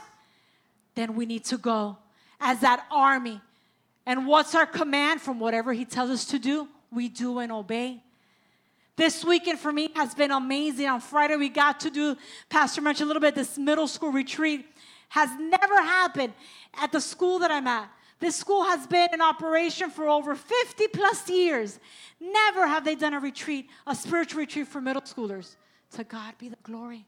then 0.95 1.15
we 1.15 1.25
need 1.25 1.45
to 1.45 1.58
go 1.58 1.97
as 2.39 2.60
that 2.60 2.86
army. 2.91 3.39
And 4.06 4.27
what's 4.27 4.53
our 4.53 4.65
command 4.65 5.21
from 5.21 5.39
whatever 5.39 5.71
He 5.71 5.86
tells 5.86 6.10
us 6.10 6.25
to 6.25 6.39
do? 6.39 6.67
We 6.91 7.08
do 7.08 7.39
and 7.39 7.51
obey. 7.51 8.03
This 8.95 9.25
weekend 9.25 9.60
for 9.60 9.71
me 9.71 9.89
has 9.95 10.13
been 10.13 10.32
amazing. 10.32 10.88
On 10.88 11.01
Friday, 11.01 11.36
we 11.36 11.49
got 11.49 11.79
to 11.82 11.89
do, 11.89 12.15
Pastor 12.49 12.82
mentioned 12.82 13.06
a 13.06 13.08
little 13.08 13.21
bit, 13.21 13.34
this 13.34 13.58
middle 13.58 13.88
school 13.88 14.12
retreat 14.12 14.65
has 15.10 15.29
never 15.39 15.82
happened 15.82 16.34
at 16.75 16.91
the 16.91 17.01
school 17.01 17.39
that 17.39 17.51
I'm 17.51 17.67
at. 17.67 17.89
This 18.19 18.36
school 18.36 18.63
has 18.63 18.88
been 18.88 19.10
in 19.13 19.21
operation 19.21 19.89
for 19.89 20.08
over 20.08 20.36
50 20.36 20.88
plus 20.88 21.29
years. 21.29 21.79
Never 22.19 22.67
have 22.67 22.86
they 22.86 22.95
done 22.95 23.13
a 23.13 23.19
retreat, 23.19 23.69
a 23.86 23.95
spiritual 23.95 24.39
retreat 24.39 24.67
for 24.67 24.79
middle 24.79 25.01
schoolers. 25.01 25.56
To 25.91 26.03
God 26.03 26.36
be 26.38 26.49
the 26.49 26.58
glory. 26.63 27.06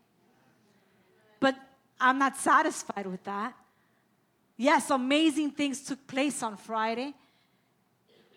But 1.39 1.55
I'm 2.01 2.17
not 2.17 2.35
satisfied 2.37 3.05
with 3.05 3.23
that. 3.23 3.53
Yes, 4.57 4.89
amazing 4.89 5.51
things 5.51 5.81
took 5.83 6.05
place 6.07 6.41
on 6.43 6.57
Friday, 6.57 7.13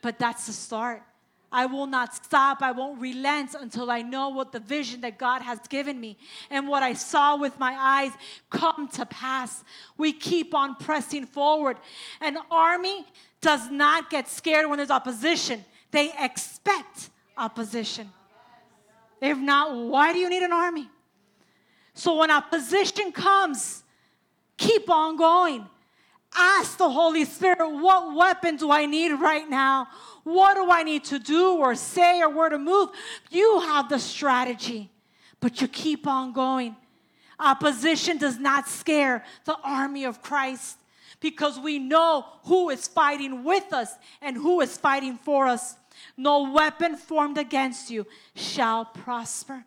but 0.02 0.18
that's 0.18 0.46
the 0.46 0.52
start. 0.52 1.02
I 1.50 1.66
will 1.66 1.86
not 1.86 2.14
stop. 2.14 2.60
I 2.60 2.72
won't 2.72 3.00
relent 3.00 3.54
until 3.58 3.90
I 3.90 4.02
know 4.02 4.28
what 4.28 4.52
the 4.52 4.60
vision 4.60 5.00
that 5.00 5.18
God 5.18 5.40
has 5.40 5.58
given 5.68 5.98
me 5.98 6.18
and 6.50 6.68
what 6.68 6.82
I 6.82 6.92
saw 6.92 7.36
with 7.36 7.58
my 7.58 7.74
eyes 7.78 8.12
come 8.50 8.88
to 8.88 9.06
pass. 9.06 9.64
We 9.96 10.12
keep 10.12 10.54
on 10.54 10.76
pressing 10.76 11.24
forward. 11.26 11.78
An 12.20 12.38
army 12.50 13.06
does 13.40 13.70
not 13.70 14.10
get 14.10 14.28
scared 14.28 14.68
when 14.68 14.76
there's 14.76 14.90
opposition, 14.90 15.64
they 15.90 16.12
expect 16.18 17.10
opposition. 17.36 18.12
If 19.20 19.38
not, 19.38 19.74
why 19.74 20.12
do 20.12 20.18
you 20.18 20.28
need 20.28 20.42
an 20.42 20.52
army? 20.52 20.88
So 21.94 22.18
when 22.18 22.30
opposition 22.30 23.10
comes, 23.10 23.82
keep 24.56 24.88
on 24.90 25.16
going. 25.16 25.66
Ask 26.36 26.78
the 26.78 26.88
Holy 26.88 27.24
Spirit, 27.24 27.58
what 27.58 28.14
weapon 28.14 28.56
do 28.56 28.70
I 28.70 28.86
need 28.86 29.12
right 29.12 29.48
now? 29.48 29.88
What 30.28 30.56
do 30.56 30.70
I 30.70 30.82
need 30.82 31.04
to 31.04 31.18
do 31.18 31.54
or 31.54 31.74
say 31.74 32.20
or 32.20 32.28
where 32.28 32.50
to 32.50 32.58
move? 32.58 32.90
You 33.30 33.60
have 33.60 33.88
the 33.88 33.98
strategy, 33.98 34.90
but 35.40 35.62
you 35.62 35.68
keep 35.68 36.06
on 36.06 36.34
going. 36.34 36.76
Opposition 37.40 38.18
does 38.18 38.38
not 38.38 38.68
scare 38.68 39.24
the 39.46 39.56
army 39.64 40.04
of 40.04 40.20
Christ 40.20 40.76
because 41.20 41.58
we 41.58 41.78
know 41.78 42.26
who 42.44 42.68
is 42.68 42.86
fighting 42.86 43.42
with 43.42 43.72
us 43.72 43.94
and 44.20 44.36
who 44.36 44.60
is 44.60 44.76
fighting 44.76 45.16
for 45.16 45.46
us. 45.46 45.76
No 46.14 46.52
weapon 46.52 46.96
formed 46.96 47.38
against 47.38 47.90
you 47.90 48.06
shall 48.34 48.84
prosper. 48.84 49.64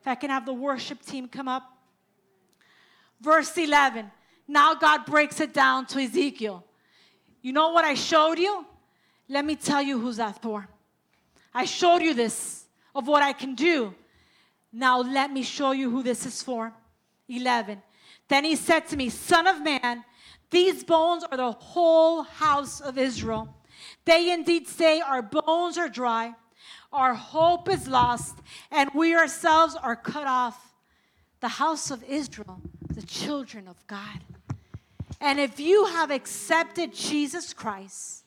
If 0.00 0.06
I 0.06 0.14
can 0.14 0.30
have 0.30 0.46
the 0.46 0.54
worship 0.54 1.04
team 1.04 1.28
come 1.28 1.46
up. 1.46 1.76
Verse 3.20 3.54
11. 3.54 4.10
Now 4.48 4.72
God 4.72 5.04
breaks 5.04 5.40
it 5.40 5.52
down 5.52 5.84
to 5.88 6.00
Ezekiel. 6.00 6.64
You 7.42 7.52
know 7.52 7.72
what 7.72 7.84
I 7.84 7.92
showed 7.92 8.38
you? 8.38 8.64
Let 9.30 9.44
me 9.44 9.54
tell 9.54 9.80
you 9.80 9.96
who's 9.96 10.16
that 10.16 10.42
for. 10.42 10.68
I 11.54 11.64
showed 11.64 12.02
you 12.02 12.14
this 12.14 12.64
of 12.96 13.06
what 13.06 13.22
I 13.22 13.32
can 13.32 13.54
do. 13.54 13.94
Now 14.72 15.00
let 15.00 15.32
me 15.32 15.44
show 15.44 15.70
you 15.70 15.88
who 15.88 16.02
this 16.02 16.26
is 16.26 16.42
for. 16.42 16.72
11. 17.28 17.80
Then 18.26 18.44
he 18.44 18.56
said 18.56 18.88
to 18.88 18.96
me, 18.96 19.08
Son 19.08 19.46
of 19.46 19.62
man, 19.62 20.04
these 20.50 20.82
bones 20.82 21.22
are 21.30 21.36
the 21.36 21.52
whole 21.52 22.24
house 22.24 22.80
of 22.80 22.98
Israel. 22.98 23.54
They 24.04 24.32
indeed 24.32 24.66
say, 24.66 25.00
Our 25.00 25.22
bones 25.22 25.78
are 25.78 25.88
dry, 25.88 26.34
our 26.92 27.14
hope 27.14 27.68
is 27.68 27.86
lost, 27.86 28.36
and 28.72 28.90
we 28.94 29.14
ourselves 29.14 29.76
are 29.76 29.94
cut 29.94 30.26
off. 30.26 30.74
The 31.38 31.48
house 31.48 31.92
of 31.92 32.02
Israel, 32.02 32.60
the 32.92 33.02
children 33.02 33.68
of 33.68 33.86
God. 33.86 34.24
And 35.20 35.38
if 35.38 35.60
you 35.60 35.84
have 35.84 36.10
accepted 36.10 36.92
Jesus 36.92 37.54
Christ, 37.54 38.19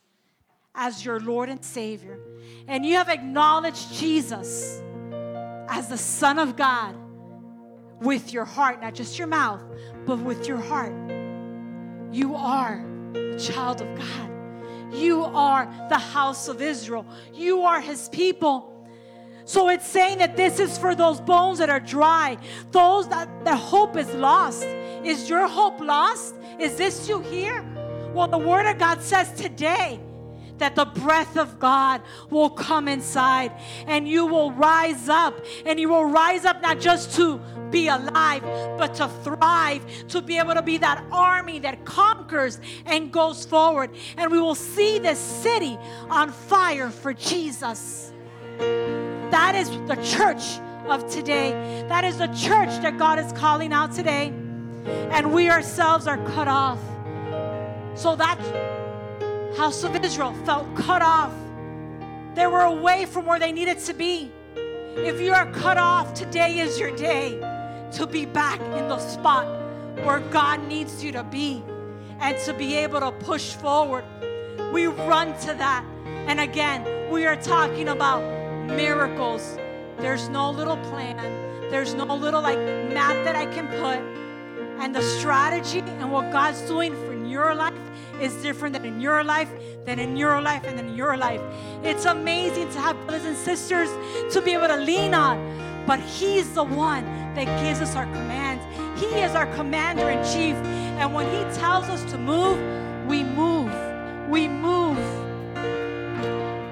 as 0.76 1.04
your 1.06 1.20
Lord 1.20 1.50
and 1.50 1.64
Savior, 1.64 2.20
and 2.68 2.86
you 2.86 2.96
have 2.96 3.10
acknowledged 3.10 3.94
Jesus 3.94 4.82
as 5.70 5.88
the 5.88 5.98
Son 5.98 6.40
of 6.40 6.56
God 6.56 6.96
with 8.02 8.34
your 8.34 8.46
heart, 8.46 8.82
not 8.82 8.94
just 8.94 9.18
your 9.18 9.28
mouth, 9.28 9.62
but 10.06 10.20
with 10.20 10.48
your 10.48 10.58
heart, 10.58 10.94
you 12.12 12.36
are 12.36 12.86
a 13.16 13.40
child 13.40 13.82
of 13.82 13.98
God. 13.98 14.30
You 14.94 15.24
are 15.24 15.66
the 15.90 15.98
house 15.98 16.48
of 16.48 16.62
Israel. 16.62 17.06
You 17.34 17.62
are 17.62 17.82
his 17.82 18.10
people. 18.10 18.70
So 19.46 19.70
it's 19.70 19.88
saying 19.88 20.20
that 20.20 20.38
this 20.38 20.60
is 20.60 20.78
for 20.78 20.96
those 20.96 21.20
bones 21.20 21.58
that 21.58 21.70
are 21.70 21.80
dry, 21.80 22.38
those 22.72 23.10
that 23.10 23.44
the 23.44 23.56
hope 23.56 23.98
is 23.98 24.14
lost. 24.14 24.64
Is 25.04 25.30
your 25.30 25.48
hope 25.48 25.80
lost? 25.80 26.36
Is 26.60 26.76
this 26.76 27.10
you 27.10 27.20
here? 27.22 27.64
Well, 28.14 28.28
the 28.28 28.38
Word 28.38 28.68
of 28.68 28.78
God 28.78 29.02
says 29.02 29.32
today 29.34 30.00
that 30.58 30.76
the 30.76 30.86
breath 30.86 31.38
of 31.38 31.60
God 31.60 32.02
will 32.30 32.50
come 32.50 32.88
inside 32.88 33.52
and 33.88 34.08
you 34.08 34.26
will 34.26 34.52
rise 34.52 35.10
up. 35.10 35.34
And 35.66 35.80
you 35.80 35.90
will 35.90 36.06
rise 36.06 36.46
up 36.46 36.62
not 36.62 36.80
just 36.80 37.16
to 37.16 37.40
be 37.70 37.88
alive, 37.88 38.44
but 38.78 38.96
to 38.96 39.08
thrive, 39.24 40.08
to 40.10 40.22
be 40.22 40.38
able 40.38 40.54
to 40.54 40.62
be 40.62 40.78
that 40.78 41.04
army 41.12 41.60
that 41.60 41.86
conquers 41.86 42.60
and 42.86 43.12
goes 43.12 43.46
forward. 43.46 43.92
And 44.18 44.32
we 44.32 44.40
will 44.40 44.56
see 44.56 45.00
this 45.00 45.20
city 45.20 45.78
on 46.10 46.32
fire 46.32 46.90
for 46.90 47.14
Jesus. 47.14 48.12
That 48.60 49.56
is 49.56 49.70
the 49.88 49.96
church 50.04 50.60
of 50.88 51.10
today. 51.10 51.84
That 51.90 52.04
is 52.04 52.18
the 52.18 52.28
church 52.28 52.70
that 52.82 52.98
God 52.98 53.18
is 53.18 53.32
calling 53.34 53.74
out 53.74 53.94
today. 53.94 54.28
And 54.86 55.34
we 55.34 55.50
ourselves 55.50 56.08
are 56.08 56.18
cut 56.18 56.48
off. 56.48 56.80
So 57.96 58.16
that 58.16 58.38
house 59.58 59.84
of 59.84 59.96
Israel 59.96 60.34
felt 60.46 60.74
cut 60.76 61.02
off. 61.02 61.34
They 62.34 62.48
were 62.48 62.62
away 62.62 63.06
from 63.06 63.26
where 63.26 63.40
they 63.40 63.52
needed 63.52 63.80
to 63.80 63.94
be. 63.94 64.32
If 64.56 65.22
you 65.22 65.32
are 65.34 65.46
cut 65.52 65.78
off, 65.78 66.14
today 66.14 66.60
is 66.60 66.80
your 66.80 66.96
day 66.96 67.40
to 67.94 68.08
be 68.08 68.26
back 68.26 68.60
in 68.62 68.88
the 68.88 68.98
spot 68.98 69.46
where 70.04 70.20
God 70.20 70.68
needs 70.68 71.04
you 71.04 71.12
to 71.12 71.24
be 71.24 71.64
and 72.20 72.38
to 72.46 72.54
be 72.54 72.76
able 72.78 73.00
to 73.00 73.12
push 73.12 73.54
forward. 73.54 74.06
We 74.72 74.88
run 74.88 75.38
to 75.42 75.54
that. 75.54 75.86
And 76.06 76.40
again, 76.40 77.12
we 77.12 77.26
are 77.26 77.36
talking 77.36 77.90
about 77.90 78.22
miracles. 78.68 79.58
There's 80.00 80.30
no 80.30 80.50
little 80.50 80.78
plan, 80.78 81.18
there's 81.70 81.94
no 81.94 82.16
little 82.16 82.42
like 82.42 82.58
map 82.58 83.24
that 83.26 83.36
I 83.36 83.46
can 83.46 83.68
put. 83.68 84.00
And 84.84 84.96
the 84.96 85.02
strategy 85.02 85.80
and 85.80 86.12
what 86.12 86.32
God's 86.32 86.62
doing 86.62 86.94
for 86.94 87.13
your 87.34 87.56
life 87.56 87.74
is 88.22 88.34
different 88.36 88.74
than 88.74 88.86
in 88.86 89.02
your 89.02 89.24
life, 89.24 89.50
than 89.86 89.98
in 90.00 90.16
your 90.16 90.40
life, 90.40 90.64
and 90.66 90.80
in 90.80 90.96
your 90.96 91.18
life. 91.18 91.42
It's 91.84 92.06
amazing 92.06 92.70
to 92.70 92.80
have 92.80 92.96
brothers 93.08 93.26
and 93.26 93.36
sisters 93.36 93.90
to 94.34 94.42
be 94.42 94.52
able 94.52 94.68
to 94.68 94.78
lean 94.78 95.14
on, 95.16 95.36
but 95.88 96.00
He's 96.00 96.54
the 96.54 96.64
one 96.64 97.04
that 97.36 97.46
gives 97.64 97.82
us 97.82 97.96
our 97.96 98.06
commands. 98.06 98.64
He 99.02 99.08
is 99.20 99.34
our 99.36 99.48
commander 99.56 100.10
in 100.10 100.24
chief. 100.24 100.56
And 101.00 101.14
when 101.14 101.26
He 101.26 101.60
tells 101.60 101.90
us 101.90 102.04
to 102.12 102.18
move, 102.18 102.58
we 103.08 103.24
move. 103.24 103.74
We 104.30 104.48
move. 104.48 104.98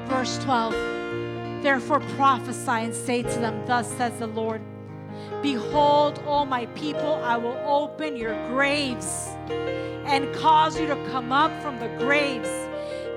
Verse 0.07 0.37
12 0.43 1.63
Therefore 1.63 1.99
prophesy 2.15 2.85
and 2.85 2.93
say 2.93 3.23
to 3.23 3.39
them, 3.39 3.65
Thus 3.65 3.87
says 3.97 4.17
the 4.19 4.27
Lord. 4.27 4.61
Behold, 5.41 6.21
all 6.25 6.45
my 6.45 6.67
people, 6.67 7.15
I 7.23 7.37
will 7.37 7.59
open 7.65 8.15
your 8.15 8.35
graves 8.47 9.30
and 10.05 10.33
cause 10.35 10.79
you 10.79 10.87
to 10.87 10.95
come 11.11 11.31
up 11.31 11.51
from 11.61 11.79
the 11.79 11.87
graves 11.97 12.49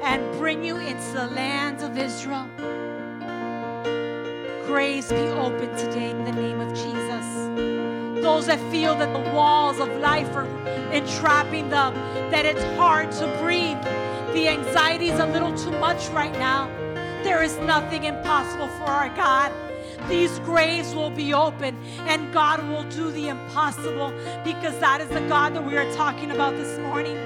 and 0.02 0.22
bring 0.38 0.62
you 0.62 0.76
into 0.76 1.12
the 1.12 1.26
land 1.28 1.82
of 1.82 1.96
Israel. 1.96 2.48
Graves 4.66 5.10
be 5.10 5.16
open 5.16 5.74
today 5.76 6.10
in 6.10 6.24
the 6.24 6.32
name 6.32 6.60
of 6.60 6.68
Jesus. 6.74 8.22
Those 8.22 8.46
that 8.46 8.60
feel 8.70 8.94
that 8.96 9.12
the 9.12 9.30
walls 9.32 9.78
of 9.80 9.88
life 9.98 10.34
are 10.34 10.46
entrapping 10.92 11.68
them, 11.68 11.94
that 12.30 12.44
it's 12.46 12.64
hard 12.76 13.12
to 13.12 13.26
breathe, 13.42 13.82
the 14.34 14.48
anxiety 14.48 15.08
is 15.08 15.20
a 15.20 15.26
little 15.26 15.56
too 15.56 15.70
much 15.78 16.08
right 16.08 16.32
now. 16.32 16.68
There 17.22 17.42
is 17.42 17.56
nothing 17.58 18.04
impossible 18.04 18.68
for 18.68 18.84
our 18.84 19.08
God. 19.10 19.52
These 20.08 20.38
graves 20.40 20.94
will 20.94 21.10
be 21.10 21.32
open 21.32 21.76
and 22.06 22.32
God 22.32 22.66
will 22.68 22.84
do 22.84 23.10
the 23.10 23.28
impossible 23.28 24.12
because 24.44 24.78
that 24.80 25.00
is 25.00 25.08
the 25.08 25.26
God 25.28 25.54
that 25.54 25.64
we 25.64 25.76
are 25.76 25.90
talking 25.94 26.30
about 26.30 26.56
this 26.56 26.78
morning. 26.78 27.16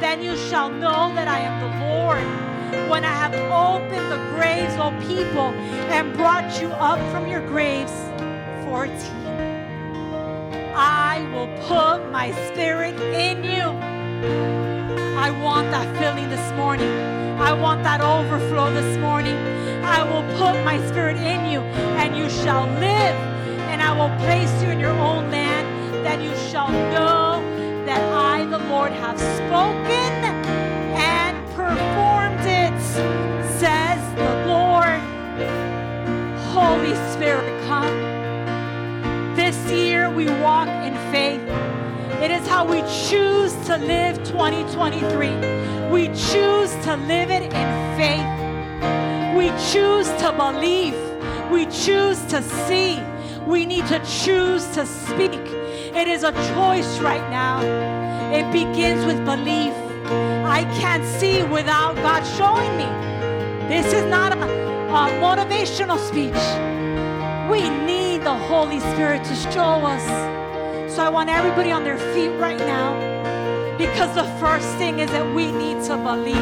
Then 0.00 0.22
you 0.22 0.36
shall 0.36 0.70
know 0.70 1.12
that 1.14 1.28
I 1.28 1.38
am 1.38 1.60
the 1.60 1.72
Lord 1.86 2.44
when 2.90 3.04
I 3.04 3.12
have 3.12 3.34
opened 3.34 4.10
the 4.12 4.18
graves, 4.36 4.74
O 4.76 4.90
people, 5.08 5.52
and 5.90 6.12
brought 6.14 6.60
you 6.60 6.68
up 6.68 6.98
from 7.10 7.26
your 7.26 7.46
graves. 7.48 7.92
14. 8.64 9.24
I 10.76 11.20
will 11.32 11.46
put 11.68 12.10
my 12.10 12.32
spirit 12.48 12.98
in 13.14 13.44
you. 13.44 13.94
I 15.16 15.30
want 15.42 15.70
that 15.70 15.96
feeling 15.98 16.28
this 16.28 16.52
morning. 16.52 17.23
I 17.38 17.52
want 17.52 17.82
that 17.82 18.00
overflow 18.00 18.72
this 18.72 18.96
morning. 18.98 19.36
I 19.84 20.02
will 20.02 20.22
put 20.38 20.64
my 20.64 20.78
spirit 20.86 21.16
in 21.16 21.50
you, 21.50 21.60
and 21.98 22.16
you 22.16 22.30
shall 22.30 22.66
live. 22.78 23.16
And 23.70 23.82
I 23.82 23.92
will 23.92 24.14
place 24.24 24.62
you 24.62 24.70
in 24.70 24.78
your 24.78 24.92
own 24.92 25.30
land, 25.30 25.66
that 26.04 26.22
you 26.22 26.34
shall 26.48 26.70
know 26.70 27.42
that 27.86 28.00
I, 28.12 28.44
the 28.46 28.58
Lord, 28.58 28.92
have 28.92 29.18
spoken 29.18 30.12
and 30.94 31.36
performed 31.54 32.40
it, 32.40 32.80
says 33.58 34.00
the 34.14 34.46
Lord. 34.46 35.00
Holy 36.54 36.94
Spirit, 37.12 37.50
come. 37.66 38.14
This 39.34 39.56
year 39.70 40.08
we 40.08 40.26
walk 40.40 40.68
in 40.68 40.94
faith. 41.10 41.42
It 42.22 42.30
is 42.30 42.46
how 42.46 42.64
we 42.64 42.80
choose 43.08 43.52
to 43.66 43.76
live 43.76 44.22
2023. 44.24 45.73
We 45.90 46.08
choose 46.08 46.74
to 46.84 46.96
live 46.96 47.30
it 47.30 47.42
in 47.42 47.96
faith. 47.96 49.36
We 49.36 49.48
choose 49.72 50.08
to 50.22 50.32
believe. 50.36 50.94
We 51.50 51.66
choose 51.66 52.20
to 52.26 52.42
see. 52.42 53.00
We 53.46 53.66
need 53.66 53.86
to 53.86 53.98
choose 54.04 54.66
to 54.68 54.86
speak. 54.86 55.40
It 55.94 56.08
is 56.08 56.24
a 56.24 56.32
choice 56.54 56.98
right 57.00 57.28
now. 57.30 57.60
It 58.32 58.50
begins 58.50 59.04
with 59.04 59.24
belief. 59.24 59.74
I 60.44 60.64
can't 60.80 61.04
see 61.04 61.42
without 61.42 61.96
God 61.96 62.22
showing 62.36 62.76
me. 62.76 62.86
This 63.68 63.92
is 63.92 64.04
not 64.04 64.32
a, 64.32 64.40
a 64.40 65.10
motivational 65.20 65.98
speech. 65.98 66.42
We 67.50 67.68
need 67.84 68.22
the 68.22 68.34
Holy 68.34 68.80
Spirit 68.80 69.22
to 69.24 69.34
show 69.34 69.84
us. 69.84 70.92
So 70.92 71.02
I 71.02 71.08
want 71.08 71.28
everybody 71.28 71.70
on 71.70 71.84
their 71.84 71.98
feet 72.14 72.30
right 72.40 72.58
now 72.58 73.13
because 73.78 74.14
the 74.14 74.24
first 74.38 74.68
thing 74.76 75.00
is 75.00 75.10
that 75.10 75.34
we 75.34 75.50
need 75.50 75.82
to 75.84 75.96
believe. 75.96 76.36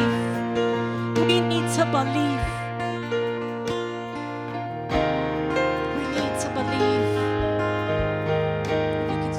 We 1.27 1.39
need 1.41 1.67
to 1.75 1.85
believe. 1.85 2.52